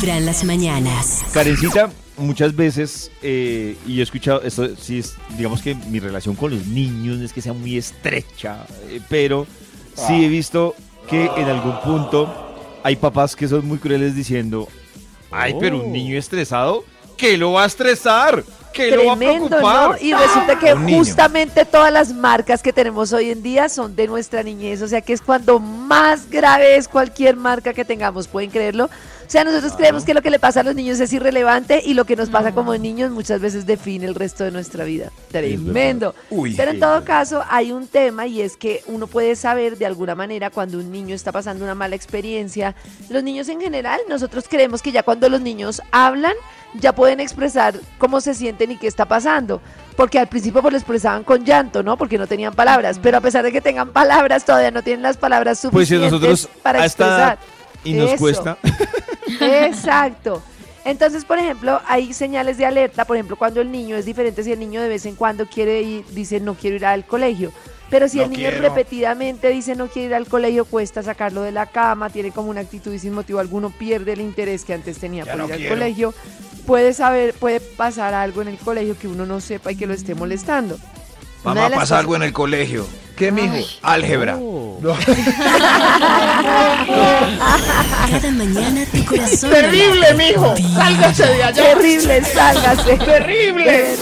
Vibra 0.00 0.16
en 0.16 0.24
las 0.24 0.44
mañanas. 0.44 1.22
Karencita, 1.34 1.90
muchas 2.16 2.56
veces, 2.56 3.10
eh, 3.22 3.76
y 3.86 3.96
yo 3.96 4.00
he 4.00 4.02
escuchado, 4.04 4.40
esto 4.42 4.74
sí 4.76 4.98
es, 5.00 5.14
digamos 5.36 5.60
que 5.60 5.74
mi 5.74 6.00
relación 6.00 6.36
con 6.36 6.52
los 6.56 6.66
niños 6.66 7.18
no 7.18 7.24
es 7.24 7.32
que 7.34 7.42
sea 7.42 7.52
muy 7.52 7.76
estrecha, 7.76 8.64
eh, 8.88 9.00
pero 9.10 9.46
sí 9.94 10.24
he 10.24 10.28
visto 10.28 10.74
que 11.08 11.26
en 11.36 11.48
algún 11.48 11.78
punto 11.80 12.32
hay 12.82 12.96
papás 12.96 13.36
que 13.36 13.46
son 13.46 13.66
muy 13.66 13.78
crueles 13.78 14.14
diciendo, 14.14 14.68
Ay, 15.30 15.54
pero 15.60 15.76
un 15.76 15.90
Oh. 15.90 15.92
niño 15.92 16.16
estresado, 16.18 16.82
¿qué 17.18 17.36
lo 17.36 17.52
va 17.52 17.64
a 17.64 17.66
estresar? 17.66 18.42
¿Qué 18.72 18.92
lo 18.92 19.04
va 19.06 19.12
a 19.12 19.16
Tremendo, 19.16 19.48
preocupar? 19.48 19.90
¿no? 19.90 19.96
Y 20.00 20.12
resulta 20.14 20.58
que 20.58 20.74
justamente 20.96 21.64
todas 21.64 21.92
las 21.92 22.14
marcas 22.14 22.62
que 22.62 22.72
tenemos 22.72 23.12
hoy 23.12 23.30
en 23.30 23.42
día 23.42 23.68
son 23.68 23.94
de 23.96 24.06
nuestra 24.06 24.42
niñez, 24.42 24.80
o 24.80 24.88
sea 24.88 25.02
que 25.02 25.12
es 25.12 25.20
cuando 25.20 25.58
más 25.58 26.30
grave 26.30 26.76
es 26.76 26.88
cualquier 26.88 27.36
marca 27.36 27.74
que 27.74 27.84
tengamos, 27.84 28.28
¿pueden 28.28 28.48
creerlo? 28.50 28.88
O 29.30 29.32
sea, 29.32 29.44
nosotros 29.44 29.74
creemos 29.74 30.02
que 30.02 30.12
lo 30.12 30.22
que 30.22 30.30
le 30.30 30.40
pasa 30.40 30.58
a 30.58 30.62
los 30.64 30.74
niños 30.74 30.98
es 30.98 31.12
irrelevante 31.12 31.80
y 31.86 31.94
lo 31.94 32.04
que 32.04 32.16
nos 32.16 32.30
pasa 32.30 32.50
como 32.50 32.76
niños 32.76 33.12
muchas 33.12 33.40
veces 33.40 33.64
define 33.64 34.06
el 34.06 34.16
resto 34.16 34.42
de 34.42 34.50
nuestra 34.50 34.82
vida. 34.82 35.12
Tremendo. 35.30 36.16
Uy. 36.30 36.56
Pero 36.56 36.72
en 36.72 36.80
todo 36.80 37.04
caso 37.04 37.44
hay 37.48 37.70
un 37.70 37.86
tema 37.86 38.26
y 38.26 38.40
es 38.40 38.56
que 38.56 38.82
uno 38.88 39.06
puede 39.06 39.36
saber 39.36 39.78
de 39.78 39.86
alguna 39.86 40.16
manera 40.16 40.50
cuando 40.50 40.78
un 40.78 40.90
niño 40.90 41.14
está 41.14 41.30
pasando 41.30 41.62
una 41.62 41.76
mala 41.76 41.94
experiencia. 41.94 42.74
Los 43.08 43.22
niños 43.22 43.48
en 43.48 43.60
general, 43.60 44.00
nosotros 44.08 44.46
creemos 44.50 44.82
que 44.82 44.90
ya 44.90 45.04
cuando 45.04 45.28
los 45.28 45.40
niños 45.40 45.80
hablan, 45.92 46.34
ya 46.74 46.92
pueden 46.92 47.20
expresar 47.20 47.78
cómo 47.98 48.20
se 48.20 48.34
sienten 48.34 48.72
y 48.72 48.78
qué 48.78 48.88
está 48.88 49.06
pasando. 49.06 49.62
Porque 49.94 50.18
al 50.18 50.26
principio 50.26 50.60
pues 50.60 50.72
lo 50.72 50.78
expresaban 50.78 51.22
con 51.22 51.44
llanto, 51.44 51.84
¿no? 51.84 51.96
Porque 51.96 52.18
no 52.18 52.26
tenían 52.26 52.52
palabras. 52.52 52.98
Pero 53.00 53.18
a 53.18 53.20
pesar 53.20 53.44
de 53.44 53.52
que 53.52 53.60
tengan 53.60 53.92
palabras, 53.92 54.44
todavía 54.44 54.72
no 54.72 54.82
tienen 54.82 55.02
las 55.02 55.18
palabras 55.18 55.60
Pues 55.70 55.86
si 55.86 55.94
suficientes 55.94 56.10
nosotros 56.10 56.48
para 56.64 56.84
expresar. 56.84 57.38
Y 57.84 57.92
nos 57.94 58.10
Eso. 58.10 58.18
cuesta. 58.18 58.58
Exacto. 59.40 60.42
Entonces, 60.84 61.24
por 61.24 61.38
ejemplo, 61.38 61.80
hay 61.86 62.12
señales 62.14 62.56
de 62.56 62.64
alerta, 62.64 63.04
por 63.04 63.16
ejemplo, 63.16 63.36
cuando 63.36 63.60
el 63.60 63.70
niño 63.70 63.96
es 63.96 64.06
diferente, 64.06 64.42
si 64.42 64.52
el 64.52 64.58
niño 64.60 64.80
de 64.80 64.88
vez 64.88 65.04
en 65.06 65.14
cuando 65.14 65.46
quiere 65.46 65.82
ir, 65.82 66.04
dice 66.12 66.40
no 66.40 66.54
quiero 66.54 66.76
ir 66.76 66.86
al 66.86 67.04
colegio. 67.04 67.52
Pero 67.90 68.08
si 68.08 68.18
No 68.18 68.24
el 68.24 68.30
niño 68.30 68.48
quiero. 68.48 68.62
repetidamente 68.62 69.48
dice 69.50 69.74
no 69.74 69.88
quiere 69.88 70.08
ir 70.08 70.14
al 70.14 70.26
colegio, 70.26 70.64
cuesta 70.64 71.02
sacarlo 71.02 71.42
de 71.42 71.52
la 71.52 71.66
cama, 71.66 72.08
tiene 72.08 72.30
como 72.30 72.48
una 72.48 72.60
actitud 72.60 72.92
y 72.94 72.98
sin 72.98 73.12
motivo 73.12 73.40
alguno 73.40 73.70
pierde 73.70 74.12
el 74.12 74.20
interés 74.20 74.64
que 74.64 74.72
antes 74.72 74.98
tenía 74.98 75.24
Ya 75.24 75.32
por 75.32 75.40
no 75.40 75.46
ir 75.48 75.52
al 75.52 75.58
quiero. 75.58 75.74
colegio. 75.74 76.14
Puede 76.66 76.94
saber, 76.94 77.34
puede 77.34 77.60
pasar 77.60 78.14
algo 78.14 78.42
en 78.42 78.48
el 78.48 78.56
colegio 78.58 78.96
que 78.98 79.08
uno 79.08 79.26
no 79.26 79.40
sepa 79.40 79.72
y 79.72 79.76
que 79.76 79.86
lo 79.86 79.92
esté 79.94 80.14
molestando. 80.14 80.78
Mamá, 81.44 81.62
pasa 81.64 81.74
cosas- 81.80 81.98
algo 81.98 82.16
en 82.16 82.22
el 82.22 82.32
colegio. 82.32 82.86
¿Qué, 83.20 83.30
mijo? 83.30 83.54
Álgebra. 83.82 84.38
Oh. 84.40 84.78
No. 84.80 84.94
Cada 88.10 88.30
mañana 88.32 88.86
tu 88.90 89.04
corazón. 89.04 89.50
Terrible, 89.50 90.14
mijo. 90.14 90.56
Sálgase 90.56 91.26
de 91.26 91.42
allá. 91.42 91.74
Terrible, 91.74 92.24
sálgase. 92.24 92.96
Terrible. 92.96 93.94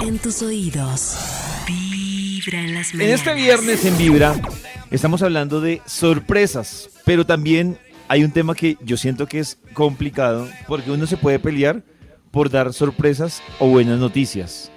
En 0.00 0.18
tus 0.18 0.40
oídos. 0.40 1.14
Vibra 1.66 2.60
en 2.60 2.74
las 2.74 2.92
En 2.92 2.98
mañanas. 3.00 3.20
este 3.20 3.34
viernes 3.34 3.84
en 3.84 3.98
Vibra 3.98 4.34
estamos 4.90 5.20
hablando 5.22 5.60
de 5.60 5.82
sorpresas, 5.84 6.88
pero 7.04 7.26
también 7.26 7.78
hay 8.08 8.24
un 8.24 8.30
tema 8.30 8.54
que 8.54 8.78
yo 8.80 8.96
siento 8.96 9.26
que 9.26 9.40
es 9.40 9.58
complicado 9.74 10.48
porque 10.66 10.90
uno 10.90 11.06
se 11.06 11.18
puede 11.18 11.38
pelear 11.38 11.82
por 12.30 12.48
dar 12.48 12.72
sorpresas 12.72 13.42
o 13.58 13.66
buenas 13.68 13.98
noticias, 13.98 14.70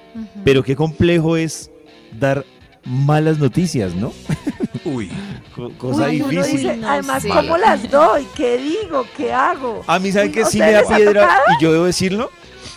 pero 0.43 0.61
qué 0.61 0.75
complejo 0.75 1.37
es 1.37 1.71
dar 2.19 2.45
malas 2.87 3.37
noticias, 3.39 3.93
¿no? 3.95 4.13
Uy. 4.85 5.11
Co- 5.55 5.71
Cosa 5.77 6.05
Uy, 6.07 6.19
difícil. 6.21 6.57
dice, 6.57 6.77
no 6.77 6.89
además, 6.89 7.23
sé. 7.23 7.29
¿cómo 7.29 7.57
las 7.57 7.89
doy? 7.89 8.25
¿Qué 8.35 8.57
digo? 8.57 9.05
¿Qué 9.15 9.33
hago? 9.33 9.83
A 9.87 9.99
mí, 9.99 10.11
¿saben 10.11 10.31
que 10.31 10.41
¿a 10.43 10.45
sí 10.45 10.59
me 10.59 10.71
da 10.71 10.83
piedra? 10.83 11.39
Y 11.57 11.63
yo 11.63 11.71
debo 11.73 11.85
decirlo, 11.85 12.29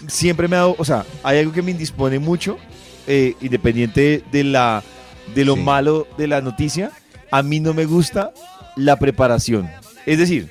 siempre 0.08 0.48
me 0.48 0.56
ha 0.56 0.60
dado, 0.60 0.74
o 0.78 0.84
sea, 0.84 1.04
hay 1.22 1.38
algo 1.38 1.52
que 1.52 1.62
me 1.62 1.70
indispone 1.70 2.18
mucho, 2.18 2.56
eh, 3.06 3.34
independiente 3.40 4.24
de, 4.32 4.44
la, 4.44 4.82
de 5.34 5.44
lo 5.44 5.54
Sí. 5.54 5.60
malo 5.60 6.06
de 6.18 6.26
la 6.26 6.40
noticia, 6.40 6.90
a 7.30 7.42
mí 7.42 7.60
no 7.60 7.74
me 7.74 7.84
gusta 7.84 8.32
la 8.76 8.96
preparación. 8.98 9.68
Es 10.06 10.18
decir, 10.18 10.50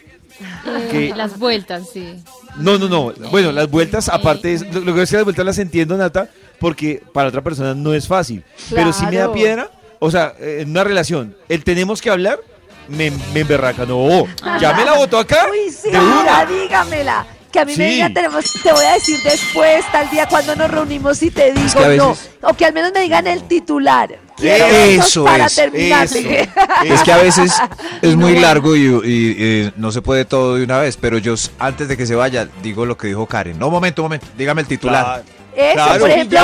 que- 0.91 1.13
Las 1.15 1.37
vueltas, 1.39 1.89
sí. 1.91 2.15
no, 2.57 2.77
no, 2.77 2.87
no, 2.87 3.11
bueno, 3.31 3.51
las 3.51 3.69
vueltas, 3.69 4.07
aparte, 4.07 4.53
es, 4.53 4.73
lo, 4.73 4.81
lo 4.81 4.93
que 4.95 5.01
es 5.01 5.09
que 5.09 5.15
las 5.17 5.25
vueltas 5.25 5.45
las 5.45 5.57
entiendo, 5.57 5.97
Nata, 5.97 6.29
porque 6.59 7.01
para 7.13 7.29
otra 7.29 7.41
persona 7.41 7.73
no 7.73 7.93
es 7.93 8.07
fácil, 8.07 8.43
pero 8.73 8.91
sí 8.93 9.05
me 9.05 9.17
da 9.17 9.31
piedra, 9.31 9.69
o 9.99 10.09
sea, 10.11 10.33
eh, 10.39 10.59
en 10.61 10.69
una 10.71 10.83
relación, 10.83 11.35
el 11.47 11.63
tenemos 11.63 12.01
que 12.01 12.09
hablar, 12.09 12.39
me, 12.87 13.11
me 13.33 13.41
emberraca, 13.41 13.85
no, 13.85 14.25
ya 14.59 14.73
me 14.73 14.83
la 14.85 14.93
votó 14.93 15.19
acá, 15.19 15.47
Uy, 15.51 15.71
sí, 15.71 15.89
de 15.91 15.99
una. 15.99 16.21
mira, 16.21 16.45
dígamela. 16.45 17.25
Que 17.51 17.59
a 17.59 17.65
mí 17.65 17.75
me 17.75 17.85
digan, 17.89 18.13
tenemos, 18.13 18.45
te 18.61 18.71
voy 18.71 18.85
a 18.85 18.93
decir 18.93 19.17
después, 19.23 19.83
tal 19.91 20.07
día 20.11 20.27
cuando 20.27 20.55
nos 20.55 20.69
reunimos 20.69 21.19
y 21.23 21.31
te 21.31 21.51
digo 21.51 21.73
que 21.73 21.83
a 21.83 21.87
no. 21.95 22.09
veces- 22.09 22.29
O 22.43 22.53
que 22.53 22.63
al 22.63 22.73
menos 22.73 22.91
me 22.93 22.99
digan 22.99 23.25
el 23.25 23.41
titular. 23.47 24.19
Quiero 24.37 24.65
Eso 24.67 25.25
para 25.25 25.47
es, 25.47 25.55
terminar. 25.55 26.05
eso. 26.05 26.19
Es 26.85 27.01
que 27.01 27.11
a 27.11 27.17
veces 27.17 27.51
es 28.03 28.15
muy 28.15 28.37
largo 28.37 28.75
y, 28.75 28.81
y, 28.83 29.35
eh, 29.39 29.71
no 29.77 29.91
se 29.91 30.03
puede 30.03 30.25
todo 30.25 30.57
de 30.57 30.63
una 30.63 30.77
vez, 30.77 30.95
pero 30.97 31.17
yo 31.17 31.33
antes 31.57 31.87
de 31.87 31.97
que 31.97 32.05
se 32.05 32.13
vaya 32.13 32.47
digo 32.61 32.85
lo 32.85 32.95
que 32.99 33.07
dijo 33.07 33.25
Karen. 33.25 33.57
No, 33.57 33.71
momento, 33.71 34.03
momento, 34.03 34.27
dígame 34.37 34.61
el 34.61 34.67
titular. 34.67 35.03
Claro. 35.03 35.23
Eso, 35.55 35.73
Claro, 35.73 35.99
por 35.99 36.09
ejemplo, 36.11 36.39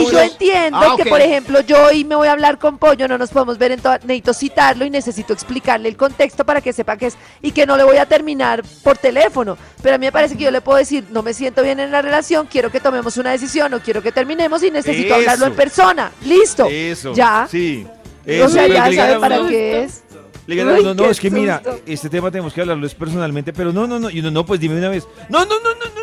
y 0.00 0.10
yo 0.10 0.20
entiendo 0.20 0.78
Ah, 0.80 0.94
que, 0.96 1.06
por 1.06 1.20
ejemplo, 1.20 1.60
yo 1.60 1.84
hoy 1.86 2.04
me 2.04 2.14
voy 2.16 2.28
a 2.28 2.32
hablar 2.32 2.58
con 2.58 2.78
Pollo, 2.78 3.06
no 3.08 3.16
nos 3.18 3.30
podemos 3.30 3.56
ver 3.58 3.72
en 3.72 3.80
toda, 3.80 3.98
necesito 3.98 4.34
citarlo 4.34 4.84
y 4.84 4.90
necesito 4.90 5.32
explicarle 5.32 5.88
el 5.88 5.96
contexto 5.96 6.44
para 6.44 6.60
que 6.60 6.72
sepa 6.72 6.96
que 6.96 7.06
es, 7.06 7.16
y 7.40 7.52
que 7.52 7.66
no 7.66 7.76
le 7.76 7.84
voy 7.84 7.96
a 7.98 8.06
terminar 8.06 8.62
por 8.82 8.98
teléfono. 8.98 9.56
Pero 9.82 9.94
a 9.94 9.98
mí 9.98 10.06
me 10.06 10.12
parece 10.12 10.36
que 10.36 10.44
yo 10.44 10.50
le 10.50 10.60
puedo 10.60 10.78
decir, 10.78 11.04
no 11.10 11.22
me 11.22 11.34
siento 11.34 11.62
bien 11.62 11.80
en 11.80 11.90
la 11.90 12.02
relación, 12.02 12.46
quiero 12.46 12.70
que 12.70 12.80
tomemos 12.80 13.16
una 13.16 13.30
decisión 13.30 13.72
o 13.74 13.80
quiero 13.80 14.02
que 14.02 14.12
terminemos 14.12 14.62
y 14.62 14.70
necesito 14.70 15.06
Eso. 15.06 15.14
hablarlo 15.16 15.46
en 15.46 15.54
persona. 15.54 16.12
Listo. 16.24 16.66
Eso. 16.70 17.14
Ya. 17.14 17.46
Sí. 17.50 17.86
o 17.86 18.30
Eso, 18.30 18.48
sea, 18.50 18.62
pero 18.62 18.74
ya 18.74 18.92
sabe 18.94 19.18
para 19.18 19.48
qué 19.48 19.84
es. 19.84 20.02
Le 20.46 20.64
Uy, 20.64 20.82
no, 20.82 20.96
qué 20.96 21.10
es 21.10 21.20
que 21.20 21.30
mira, 21.30 21.62
este 21.84 22.08
tema 22.08 22.30
tenemos 22.30 22.54
que 22.54 22.62
hablarlo 22.62 22.86
es 22.86 22.94
personalmente, 22.94 23.52
pero 23.52 23.70
no, 23.70 23.86
no, 23.86 23.98
no. 23.98 24.08
Y 24.08 24.20
uno, 24.20 24.30
no, 24.30 24.46
pues 24.46 24.58
dime 24.58 24.76
una 24.78 24.88
vez. 24.88 25.06
No, 25.28 25.40
no, 25.44 25.60
no, 25.60 25.74
no, 25.74 25.97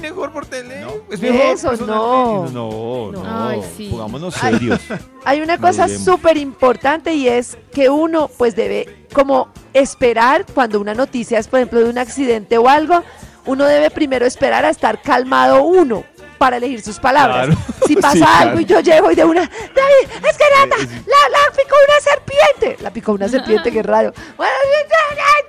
mejor 0.00 0.32
por 0.32 0.46
tele. 0.46 0.84
Es 1.10 1.20
mejor 1.20 1.40
Eso, 1.40 1.72
no. 1.86 2.46
No, 2.48 3.12
no, 3.12 3.48
Ay, 3.48 3.60
sí. 3.76 3.88
pongámonos 3.90 4.34
serios. 4.34 4.80
Hay 5.24 5.40
una 5.40 5.56
No 5.56 5.62
cosa 5.62 5.88
súper 5.88 6.36
importante 6.36 7.14
y 7.14 7.28
es 7.28 7.56
que 7.72 7.88
uno 7.88 8.28
pues 8.38 8.56
debe 8.56 9.06
como 9.12 9.48
esperar 9.74 10.46
cuando 10.54 10.80
una 10.80 10.94
noticia 10.94 11.38
es 11.38 11.48
por 11.48 11.58
ejemplo 11.60 11.80
de 11.80 11.90
un 11.90 11.98
accidente 11.98 12.58
o 12.58 12.68
algo, 12.68 13.02
uno 13.46 13.64
debe 13.64 13.90
primero 13.90 14.26
esperar 14.26 14.64
a 14.64 14.70
estar 14.70 15.00
calmado 15.02 15.62
uno 15.62 16.04
para 16.38 16.56
elegir 16.56 16.80
sus 16.82 16.98
palabras. 16.98 17.46
Claro. 17.48 17.60
Si 17.90 17.96
pasa 17.96 18.12
Sí, 18.12 18.22
algo 18.22 18.42
claro. 18.56 18.60
y 18.60 18.64
yo 18.66 18.80
llego 18.80 19.10
y 19.10 19.14
de 19.16 19.24
una, 19.24 19.40
David, 19.40 20.26
es 20.30 20.36
que 20.38 20.44
nada, 20.54 20.76
la, 20.78 21.28
la 21.28 21.56
picó 21.56 21.74
una 21.88 22.00
serpiente. 22.00 22.82
La 22.84 22.92
picó 22.92 23.12
una 23.12 23.28
serpiente, 23.28 23.72
qué 23.72 23.82
raro. 23.82 24.12
Bueno, 24.36 24.52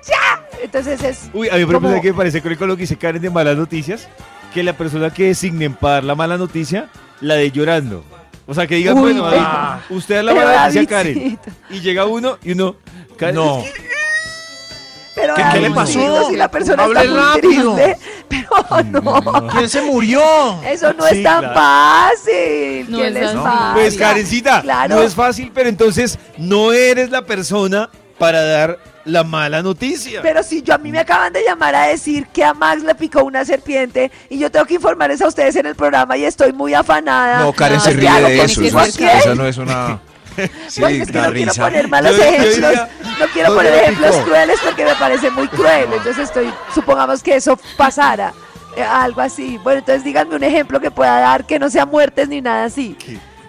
ya. 0.08 0.43
Entonces 0.63 1.03
es 1.03 1.29
Uy, 1.34 1.50
a 1.50 1.53
mí 1.55 1.65
por 1.65 1.75
ejemplo, 1.75 1.77
como- 1.79 1.89
¿sabe 1.89 2.01
qué 2.01 2.12
me 2.12 2.17
parece 2.17 2.41
con 2.58 2.67
lo 2.67 2.75
que 2.75 2.81
dice 2.81 2.98
Karen 2.98 3.22
de 3.22 3.29
malas 3.29 3.58
noticias? 3.58 4.08
Que 4.53 4.63
la 4.63 4.74
persona 4.74 5.10
que 5.12 5.27
designen 5.27 5.74
para 5.75 5.96
dar 5.96 6.03
la 6.03 6.15
mala 6.15 6.38
noticia, 6.38 6.89
la 7.22 7.36
de 7.36 7.51
llorando. 7.51 8.03
O 8.48 8.53
sea, 8.53 8.67
que 8.67 8.75
digan, 8.75 8.96
Uy, 8.98 9.13
bueno, 9.13 9.29
pero- 9.29 9.41
ah, 9.46 9.79
usted 9.89 10.15
da 10.15 10.24
la 10.24 10.34
mala 10.34 10.62
noticia 10.67 10.86
Karen. 10.88 11.39
Y 11.70 11.79
llega 11.79 12.05
uno 12.05 12.38
y 12.43 12.51
uno, 12.51 12.75
Karen, 13.17 13.36
No. 13.36 13.63
Pero 15.13 15.36
¿Qué- 15.36 15.43
qué 15.53 15.60
le 15.60 15.72
pasó? 15.72 16.29
Si 16.29 16.36
la 16.38 16.50
persona 16.50 16.84
Hable 16.84 17.00
está 17.01 17.12
muy 17.12 17.20
rápido. 17.20 17.75
triste, 17.75 17.98
pero 18.29 18.84
no. 19.01 19.48
¿Quién 19.50 19.70
se 19.70 19.81
murió? 19.81 20.22
Eso 20.63 20.93
no 20.93 21.05
Sí, 21.08 21.17
es 21.17 21.24
tan 21.24 21.39
claro. 21.41 21.53
fácil. 21.53 22.86
No 22.89 22.98
¿Qué 22.98 23.08
es 23.08 23.13
les 23.13 23.31
pasa? 23.31 23.72
Pues 23.74 23.98
Karencita, 23.98 24.62
Claro. 24.62 24.96
no 24.96 25.01
es 25.03 25.13
fácil, 25.13 25.51
pero 25.53 25.67
entonces 25.70 26.17
no 26.38 26.72
eres 26.72 27.10
la 27.12 27.25
persona 27.25 27.89
para 28.22 28.44
dar 28.44 28.78
la 29.04 29.24
mala 29.24 29.63
noticia. 29.63 30.22
Pero 30.22 30.44
si 30.44 30.62
yo 30.62 30.75
a 30.75 30.78
mí 30.78 30.92
me 30.92 31.00
acaban 31.00 31.34
de 31.34 31.42
llamar 31.44 31.74
a 31.74 31.88
decir 31.88 32.28
que 32.28 32.44
a 32.44 32.54
Max 32.54 32.84
le 32.84 32.94
picó 32.94 33.24
una 33.24 33.44
serpiente 33.44 34.12
y 34.30 34.38
yo 34.38 34.51
tengo 34.51 34.68
que 34.68 34.75
informarles 34.75 35.24
a 35.24 35.28
ustedes 35.28 35.56
en 35.56 35.66
el 35.66 35.75
programa 35.75 36.16
y 36.18 36.25
estoy 36.25 36.54
muy 36.54 36.75
afanada. 36.75 37.40
No, 37.40 37.51
Karen 37.51 37.78
No, 37.80 37.84
se 37.84 37.94
ríe 37.94 38.12
de 38.22 38.42
eso. 38.44 38.62
que 38.62 38.68
eso 38.68 38.80
es- 38.80 39.00
esa 39.00 39.34
no 39.34 39.48
es 39.48 39.58
una. 39.58 40.00
Sí, 40.68 40.82
porque 40.82 41.01
es 41.01 41.12
que 41.12 41.18
no 41.20 41.32
quiero 41.34 41.54
poner 41.56 41.88
malos 41.90 42.12
Yo- 42.12 42.18
yo 42.18 42.24
ejemplos, 42.24 42.56
diría, 42.56 42.90
no 43.20 43.25
quiero 43.34 43.54
¿dónde 43.54 43.70
poner 43.70 43.84
ejemplos 43.84 44.12
picó? 44.16 44.25
crueles 44.28 44.60
porque 44.63 44.86
me 44.86 44.96
parece 44.96 45.32
muy 45.32 45.48
cruel. 45.48 45.86
Entonces 45.92 46.18
estoy, 46.20 46.54
supongamos 46.75 47.24
que 47.24 47.36
eso 47.38 47.60
pasara, 47.75 48.34
eh, 48.78 48.84
algo 48.84 49.22
así. 49.22 49.58
Bueno, 49.63 49.80
entonces 49.80 50.04
díganme 50.04 50.36
un 50.36 50.44
ejemplo 50.44 50.80
que 50.80 50.92
pueda 50.92 51.20
dar 51.20 51.46
que 51.48 51.58
no 51.58 51.72
sea 51.72 51.88
muertes 51.88 52.30
ni 52.30 52.40
nada 52.40 52.66
así. 52.66 52.96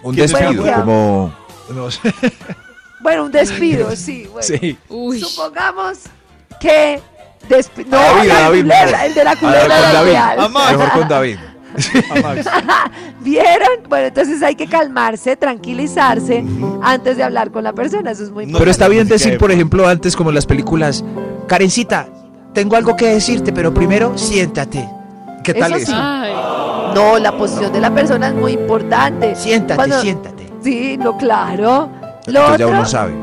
Un 0.01 0.15
¿Quién 0.15 0.27
se 0.27 0.35
despido, 0.37 0.63
como. 0.73 1.33
No 1.69 1.89
sé. 1.91 2.01
Bueno, 3.03 3.25
un 3.25 3.31
despido, 3.31 3.95
sí. 3.95 4.27
Bueno. 4.31 4.41
Sí. 4.47 4.77
Uy. 4.89 5.19
Supongamos 5.19 5.99
que 6.59 6.99
despi- 7.49 7.85
no, 7.85 7.97
David, 7.97 8.27
la 8.29 8.39
David, 8.39 8.59
el 9.05 9.13
de 9.13 9.23
la 9.23 9.31
A 9.31 9.33
ver, 9.35 9.39
culebra 9.39 9.67
con 9.67 9.93
David. 9.93 10.11
real. 10.11 10.49
Mejor 10.51 10.91
con 10.91 11.07
David. 11.09 11.37
¿Vieron? 13.21 13.67
Bueno, 13.89 14.07
entonces 14.07 14.41
hay 14.43 14.55
que 14.55 14.67
calmarse, 14.67 15.35
tranquilizarse 15.35 16.43
antes 16.81 17.17
de 17.17 17.23
hablar 17.23 17.51
con 17.51 17.63
la 17.63 17.73
persona. 17.73 18.11
Eso 18.11 18.23
es 18.23 18.31
muy 18.31 18.45
No, 18.45 18.59
Pero 18.59 18.71
está 18.71 18.87
bien 18.87 19.07
decir, 19.07 19.33
de 19.33 19.39
por 19.39 19.51
ejemplo, 19.51 19.87
antes 19.87 20.15
como 20.15 20.29
en 20.29 20.35
las 20.35 20.45
películas, 20.45 21.03
Karencita, 21.47 22.07
tengo 22.53 22.75
algo 22.75 22.95
que 22.95 23.07
decirte, 23.07 23.51
pero 23.51 23.73
primero 23.73 24.17
siéntate. 24.17 24.87
¿Qué 25.43 25.53
tal 25.53 25.73
Eso 25.73 25.87
sí. 25.87 25.97
No, 26.95 27.17
la 27.19 27.35
posición 27.37 27.73
de 27.73 27.81
la 27.81 27.91
persona 27.93 28.27
es 28.27 28.33
muy 28.35 28.53
importante. 28.53 29.35
Siéntate, 29.35 29.75
Cuando- 29.75 29.99
siéntate. 30.01 30.49
Sí, 30.63 30.95
no, 30.97 31.17
claro. 31.17 31.89
Lo 32.25 32.39
Entonces 32.39 32.59
ya 32.59 32.65
otro 32.65 32.77
uno 32.77 32.85
sabe. 32.85 33.13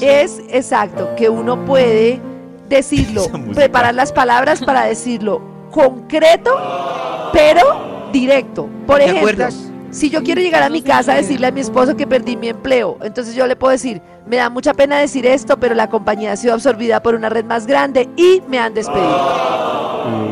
es 0.00 0.40
exacto, 0.50 1.08
que 1.16 1.28
uno 1.28 1.64
puede 1.64 2.20
decirlo, 2.68 3.22
preparar 3.54 3.94
las 3.94 4.12
palabras 4.12 4.62
para 4.62 4.84
decirlo 4.84 5.40
concreto, 5.70 6.50
pero 7.32 8.08
directo. 8.12 8.68
Por 8.86 9.00
ejemplo, 9.00 9.46
si 9.90 10.10
yo 10.10 10.22
quiero 10.22 10.40
llegar 10.40 10.62
a 10.62 10.68
mi 10.68 10.82
casa 10.82 11.12
a 11.12 11.16
decirle 11.16 11.46
a 11.46 11.50
mi 11.50 11.60
esposo 11.60 11.96
que 11.96 12.06
perdí 12.06 12.36
mi 12.36 12.48
empleo, 12.48 12.98
entonces 13.02 13.34
yo 13.34 13.46
le 13.46 13.56
puedo 13.56 13.72
decir, 13.72 14.02
me 14.26 14.36
da 14.36 14.50
mucha 14.50 14.74
pena 14.74 14.98
decir 14.98 15.24
esto, 15.26 15.58
pero 15.58 15.74
la 15.74 15.88
compañía 15.88 16.32
ha 16.32 16.36
sido 16.36 16.54
absorbida 16.54 17.02
por 17.02 17.14
una 17.14 17.28
red 17.28 17.44
más 17.44 17.66
grande 17.66 18.08
y 18.16 18.42
me 18.48 18.58
han 18.58 18.74
despedido. 18.74 19.48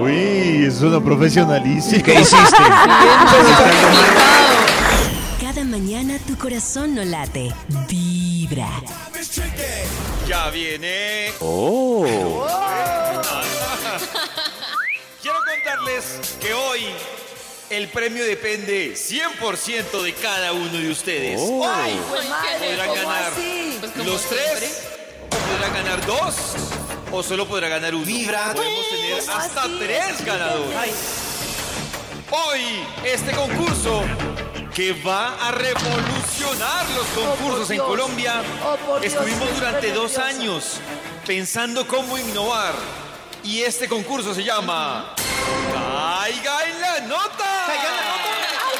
Uy, 0.02 0.64
es 0.66 0.82
una 0.82 1.00
profesionalísima. 1.00 2.02
¿Qué 2.02 2.20
hiciste? 2.20 2.62
Cada 5.40 5.64
mañana 5.64 6.14
tu 6.26 6.36
corazón 6.36 6.94
no 6.94 7.04
late, 7.04 7.52
vibra. 8.46 8.82
Ya 10.28 10.50
viene. 10.50 11.32
Oh. 11.40 12.04
Quiero 15.22 15.38
contarles 15.44 16.36
que 16.40 16.54
hoy 16.54 16.86
el 17.70 17.88
premio 17.88 18.24
depende 18.24 18.94
100% 18.94 20.02
de 20.02 20.12
cada 20.14 20.52
uno 20.52 20.72
de 20.72 20.90
ustedes. 20.90 21.40
Oh. 21.42 21.62
Hoy 21.62 22.28
Madre, 22.28 22.68
podrán 22.70 22.88
¿cómo 22.88 23.02
ganar? 23.02 23.32
Pues 23.32 24.06
los 24.06 24.20
siempre. 24.20 24.56
tres, 24.58 24.82
o 25.30 25.36
podrán 25.36 25.74
ganar 25.74 26.06
dos, 26.06 26.34
o 27.12 27.22
solo 27.22 27.46
podrá 27.46 27.68
ganar 27.68 27.94
uno. 27.94 28.04
Podemos 28.06 28.88
tener 28.90 29.20
¿cómo 29.20 29.32
hasta 29.32 29.62
así? 29.62 29.76
tres 29.78 30.24
ganadores. 30.24 30.94
Hoy, 32.30 32.84
este 33.04 33.30
concurso 33.32 34.02
que 34.76 34.92
va 34.92 35.34
a 35.40 35.52
revolucionar 35.52 36.84
los 36.90 37.06
concursos 37.06 37.70
en. 37.70 37.78
Colombia. 37.78 38.42
Oh, 38.62 38.98
Estuvimos 38.98 39.54
durante 39.54 39.90
dos 39.90 40.18
años 40.18 40.80
pensando 41.26 41.88
cómo 41.88 42.18
innovar. 42.18 42.74
Y 43.42 43.62
este 43.62 43.88
concurso 43.88 44.34
se 44.34 44.44
llama 44.44 45.14
Caiga 45.72 46.64
en 46.66 46.80
la 46.82 47.00
nota. 47.08 47.66
¡Ay, 47.68 47.78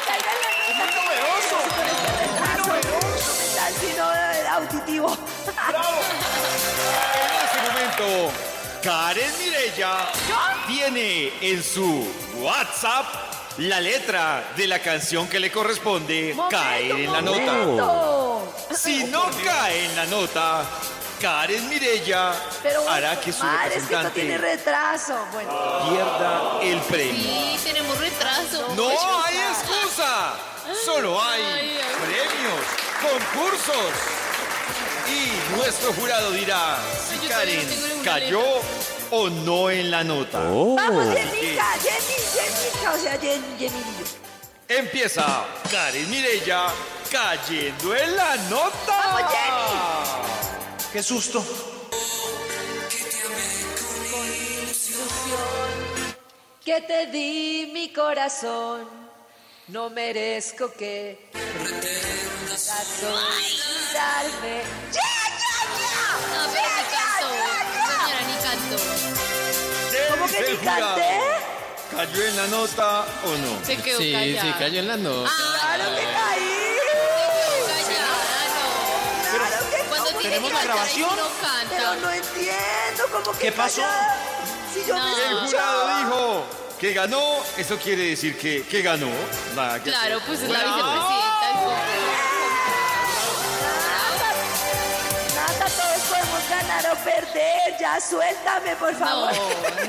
caiga 0.06 0.32
en 0.32 0.40
la 0.42 0.84
nota! 0.84 1.00
¡Novedoso! 1.00 1.58
Mental, 3.38 3.72
sino 3.80 4.04
eh, 4.12 4.48
auditivo. 4.48 5.16
En 7.16 7.32
este 7.46 7.58
momento, 7.72 8.32
Karen 8.82 9.32
Mirella 9.38 10.12
tiene 10.66 11.32
en 11.40 11.62
su 11.62 12.06
WhatsApp 12.38 13.35
la 13.58 13.80
letra 13.80 14.52
de 14.56 14.66
la 14.66 14.78
canción 14.80 15.28
que 15.28 15.40
le 15.40 15.50
corresponde 15.50 16.34
Momento, 16.34 16.56
caer 16.56 16.90
en 16.92 17.12
la 17.12 17.22
nota. 17.22 18.74
Si 18.74 19.04
no 19.04 19.24
cae 19.44 19.86
en 19.86 19.96
la 19.96 20.06
nota, 20.06 20.64
Karen 21.20 21.66
Mirella 21.70 22.34
Pero 22.62 22.86
hará 22.88 23.18
que 23.18 23.32
su 23.32 23.42
madre, 23.42 23.76
es 23.76 23.84
que 23.84 23.94
esto 23.94 24.10
tiene 24.10 24.36
representante 24.36 24.70
retraso. 24.70 25.26
Bueno, 25.32 25.88
pierda 25.90 26.58
el 26.62 26.80
premio. 26.82 27.14
Sí, 27.22 27.58
tenemos 27.64 27.98
retraso. 27.98 28.68
No 28.76 28.84
Pues, 28.84 28.98
hay 29.24 29.36
excusa, 29.38 30.34
solo 30.84 31.22
hay 31.22 31.42
Ay, 31.42 31.78
ay. 31.82 31.94
premios, 32.04 32.60
concursos. 33.00 33.92
Y 35.08 35.56
nuestro 35.56 35.92
jurado 35.94 36.32
dirá 36.32 36.78
si 37.08 37.26
Karen 37.28 38.02
cayó 38.04 38.42
o 39.10 39.28
no 39.28 39.70
en 39.70 39.90
la 39.90 40.02
nota. 40.04 40.38
vamos, 40.38 41.06
Oh. 41.06 41.12
Jenica, 41.12 41.66
Jenny, 41.82 42.16
Jenica, 42.34 42.92
o 42.92 42.98
sea, 42.98 43.18
Jen, 43.18 43.42
Jenny. 43.58 43.82
Empieza 44.68 45.46
Karen 45.70 46.10
Mirella 46.10 46.66
cayendo 47.10 47.94
en 47.94 48.16
la 48.16 48.36
nota. 48.48 48.96
¡Vamos, 49.14 50.08
¡Qué 50.92 51.02
susto! 51.02 51.44
Que 56.64 56.80
te 56.80 57.06
di 57.06 57.70
mi 57.72 57.92
corazón, 57.92 58.88
no 59.68 59.88
merezco 59.88 60.72
que 60.72 61.30
pretendas 61.32 63.02
olvidarme. 63.04 64.62
¡Ya, 64.92 65.05
¿Cayó 71.96 72.22
en 72.26 72.36
la 72.36 72.46
nota 72.48 73.06
o 73.24 73.36
no? 73.38 73.64
Se 73.64 73.76
quedó 73.78 73.98
Sí, 73.98 74.12
callada. 74.12 74.42
sí, 74.42 74.54
cayó 74.58 74.80
en 74.80 74.88
la 74.88 74.96
nota. 74.96 75.30
¡Claro 75.30 75.84
que 75.96 76.02
caí! 76.02 76.76
Callada, 77.66 78.08
no. 78.56 79.46
¡Claro 79.48 79.70
que 79.70 79.76
Cuando 79.88 80.10
no! 80.12 80.18
tiene 80.18 80.22
¿tenemos 80.36 80.52
la 80.52 80.58
cantar 80.58 80.74
grabación? 80.76 81.10
Pero 81.70 81.88
canta. 81.88 81.94
no 81.96 82.10
entiendo, 82.12 83.04
¿cómo 83.12 83.32
que 83.32 83.38
¿Qué 83.38 83.52
pasó? 83.52 83.80
callada? 83.82 84.16
Si 84.74 84.84
yo 84.86 84.94
No. 84.96 85.04
me 85.04 85.10
El 85.10 85.16
jurado 85.16 85.44
escuchaba. 85.46 85.98
dijo 85.98 86.44
que 86.80 86.92
ganó, 86.92 87.22
eso 87.56 87.78
quiere 87.78 88.02
decir 88.10 88.36
que, 88.36 88.66
que 88.66 88.82
ganó. 88.82 89.08
Nada 89.54 89.82
que 89.82 89.90
Claro, 89.90 90.16
hacer. 90.16 90.26
pues 90.26 90.42
es 90.42 90.50
la 90.50 90.58
Bravo. 90.58 90.76
vicepresidenta. 90.76 91.25
Perder. 97.06 97.76
Ya 97.80 98.00
suéltame, 98.00 98.74
por 98.76 98.94
favor. 98.96 99.32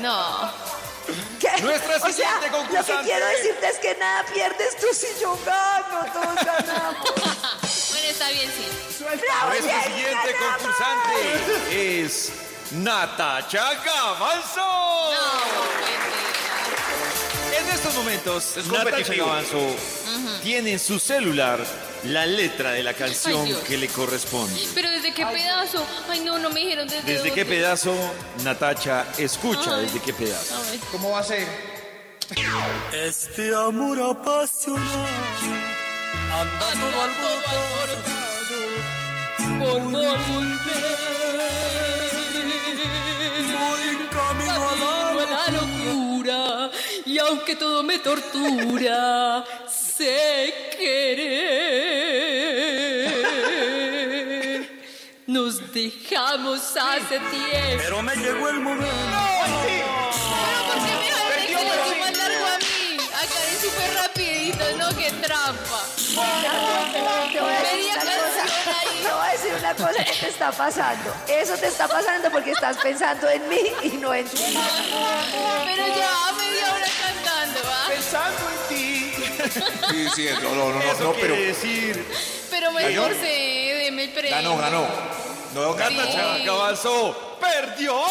no. 0.00 0.52
¿Qué? 1.40 1.62
Nuestra 1.62 1.96
o 1.96 2.00
sea, 2.00 2.12
siguiente 2.12 2.46
lo 2.46 2.52
que 2.52 2.58
concursante. 2.58 3.04
quiero 3.04 3.26
decirte 3.26 3.66
es 3.68 3.78
que 3.78 3.94
nada 3.96 4.24
pierdes 4.32 4.76
tú 4.76 4.86
si 4.92 5.06
yo 5.20 5.38
gano. 5.44 6.04
Todos 6.12 6.34
ganamos. 6.44 7.14
Bueno, 7.90 8.08
está 8.08 8.28
bien, 8.30 8.50
sí. 8.56 8.66
¡Bravo, 9.04 9.48
Nuestra 9.50 9.82
siguiente 9.84 10.32
ganamos! 10.32 10.62
concursante 10.62 12.04
es 12.04 12.32
Natacha 12.72 13.74
Gavanzo. 13.84 14.66
No. 15.14 15.68
En 17.58 17.68
estos 17.74 17.94
momentos, 17.94 18.56
Es 18.58 18.66
Natacha. 18.66 19.14
Gavanzo 19.14 19.76
tiene 20.42 20.72
en 20.72 20.78
su 20.78 20.98
celular 20.98 21.58
la 22.04 22.26
letra 22.26 22.72
de 22.72 22.82
la 22.82 22.94
canción 22.94 23.40
Ay, 23.42 23.46
Dios. 23.48 23.60
que 23.60 23.76
le 23.76 23.88
corresponde. 23.88 24.60
Pero 24.74 24.90
desde 24.90 25.12
qué 25.12 25.26
pedazo. 25.26 25.84
Ay, 26.08 26.20
no, 26.20 26.38
no 26.38 26.50
me 26.50 26.60
dijeron 26.60 26.86
desde 26.88 27.02
¿Desde 27.02 27.32
qué 27.32 27.42
dónde. 27.44 27.56
pedazo 27.56 27.94
Natacha 28.44 29.06
escucha? 29.18 29.76
Ay. 29.76 29.84
¿Desde 29.86 30.00
qué 30.00 30.12
pedazo? 30.12 30.54
Ay, 30.70 30.80
¿Cómo 30.92 31.10
va 31.10 31.20
a 31.20 31.24
ser? 31.24 31.46
Este 32.92 33.54
amor 33.54 33.98
apasionado 34.02 35.06
anda 36.32 36.66
todo 36.72 37.02
alborotado 37.02 37.58
por 39.58 39.80
no 39.90 39.98
volver. 39.98 40.98
voy 43.58 44.08
camino 44.10 44.52
a 44.52 44.76
Camino 44.78 45.20
a 45.20 45.24
la 45.26 45.48
locura 45.52 46.70
y 47.06 47.18
aunque 47.18 47.56
todo 47.56 47.82
me 47.82 47.98
tortura, 47.98 49.44
sé 49.98 50.54
querer. 53.78 54.78
Nos 55.26 55.72
dejamos 55.74 56.60
hace 56.76 57.18
tiempo. 57.18 57.82
pero 57.84 58.02
me 58.02 58.14
llegó 58.16 58.48
el 58.48 58.60
momento 58.60 58.86
¿Pero 58.94 60.60
por 60.68 60.78
qué 60.84 60.94
me 61.54 61.62
dejaron 61.62 61.92
que 61.92 62.00
más 62.00 62.16
largo 62.16 62.46
a 62.46 62.58
mí? 62.58 62.96
A 63.12 63.26
Karen 63.26 63.58
súper 63.60 63.90
rapidito, 63.94 64.64
no, 64.78 64.88
qué 64.96 65.10
trampa. 65.26 65.80
Te 67.32 67.40
voy 67.40 67.52
a 67.52 67.60
decir 67.60 67.76
Media 67.76 67.92
una 67.94 68.04
canción 68.04 68.46
cosa. 68.56 68.80
ahí. 68.80 68.88
Te 69.02 69.10
voy 69.12 69.26
a 69.26 69.32
decir 69.32 69.52
una 69.58 69.72
cosa 69.74 70.04
que 70.04 70.12
te 70.12 70.28
está 70.28 70.48
pasando. 70.52 71.08
Eso 71.28 71.54
te 71.56 71.66
está 71.66 71.88
pasando 71.88 72.30
porque 72.30 72.50
estás 72.52 72.76
pensando 72.78 73.28
en 73.28 73.48
mí 73.48 73.60
y 73.82 73.88
no 73.98 74.14
en 74.14 74.26
ti. 74.28 74.56
Pero 75.66 75.86
ya 75.88 76.32
media 76.38 76.72
hora 76.72 76.88
cantando, 77.02 77.60
¿va? 77.68 77.88
Pensando 77.88 78.48
en 78.50 78.68
ti. 78.68 78.87
Sí, 79.90 80.08
sí, 80.14 80.28
no, 80.42 80.54
no, 80.54 80.72
no, 80.72 80.80
Eso 80.82 81.04
no, 81.04 81.12
quiere 81.12 81.28
pero 81.28 81.34
decir 81.46 82.04
Pero 82.50 82.72
me 82.72 82.82
¿Ganó? 82.82 83.06
el 83.06 83.14
premio. 84.10 84.30
ganó, 84.36 84.56
ganó. 84.58 84.86
No, 85.54 85.74
ganó. 85.74 86.02
Sí. 86.02 86.08
Perdió. 87.40 87.94
No 87.94 88.06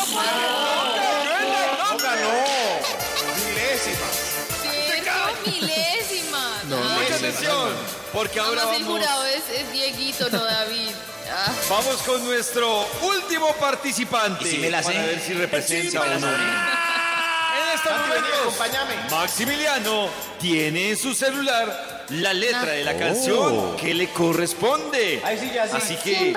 ganó. 1.98 2.30
Milésima. 3.46 4.08
Cero 4.62 5.14
milésimas. 5.46 6.64
No, 6.66 6.78
Ay, 6.78 6.84
Mucha 6.84 7.04
no, 7.04 7.10
no, 7.10 7.16
atención, 7.16 7.70
porque 8.14 8.40
ahora 8.40 8.62
Además, 8.64 8.80
el 8.80 8.86
jurado 8.86 9.26
es, 9.26 9.50
es 9.50 9.72
Dieguito, 9.72 10.30
no 10.30 10.44
David. 10.44 10.92
Ah, 11.30 11.52
vamos 11.70 11.98
con 12.04 12.24
nuestro 12.24 12.88
último 13.02 13.52
participante. 13.56 14.48
¿Y 14.48 14.52
si 14.52 14.58
me 14.60 14.70
la 14.70 14.82
sé? 14.82 14.94
Para 14.94 15.06
ver 15.08 15.20
si 15.20 15.34
representa 15.34 16.02
o 16.02 16.06
no. 16.06 16.28
Vení, 17.84 18.28
acompáñame. 18.42 18.96
Maximiliano 19.10 20.10
tiene 20.40 20.90
en 20.92 20.98
su 20.98 21.14
celular 21.14 22.06
la 22.10 22.34
letra 22.34 22.72
de 22.72 22.84
la 22.86 22.92
Oh. 22.94 23.00
canción 23.00 23.76
que 23.78 23.94
le 23.94 24.10
corresponde. 24.10 25.22
Ahí 25.26 25.38
sí, 25.40 25.52
ya 25.54 25.68
sí. 25.68 25.74
Así 25.76 25.96
que, 25.98 26.34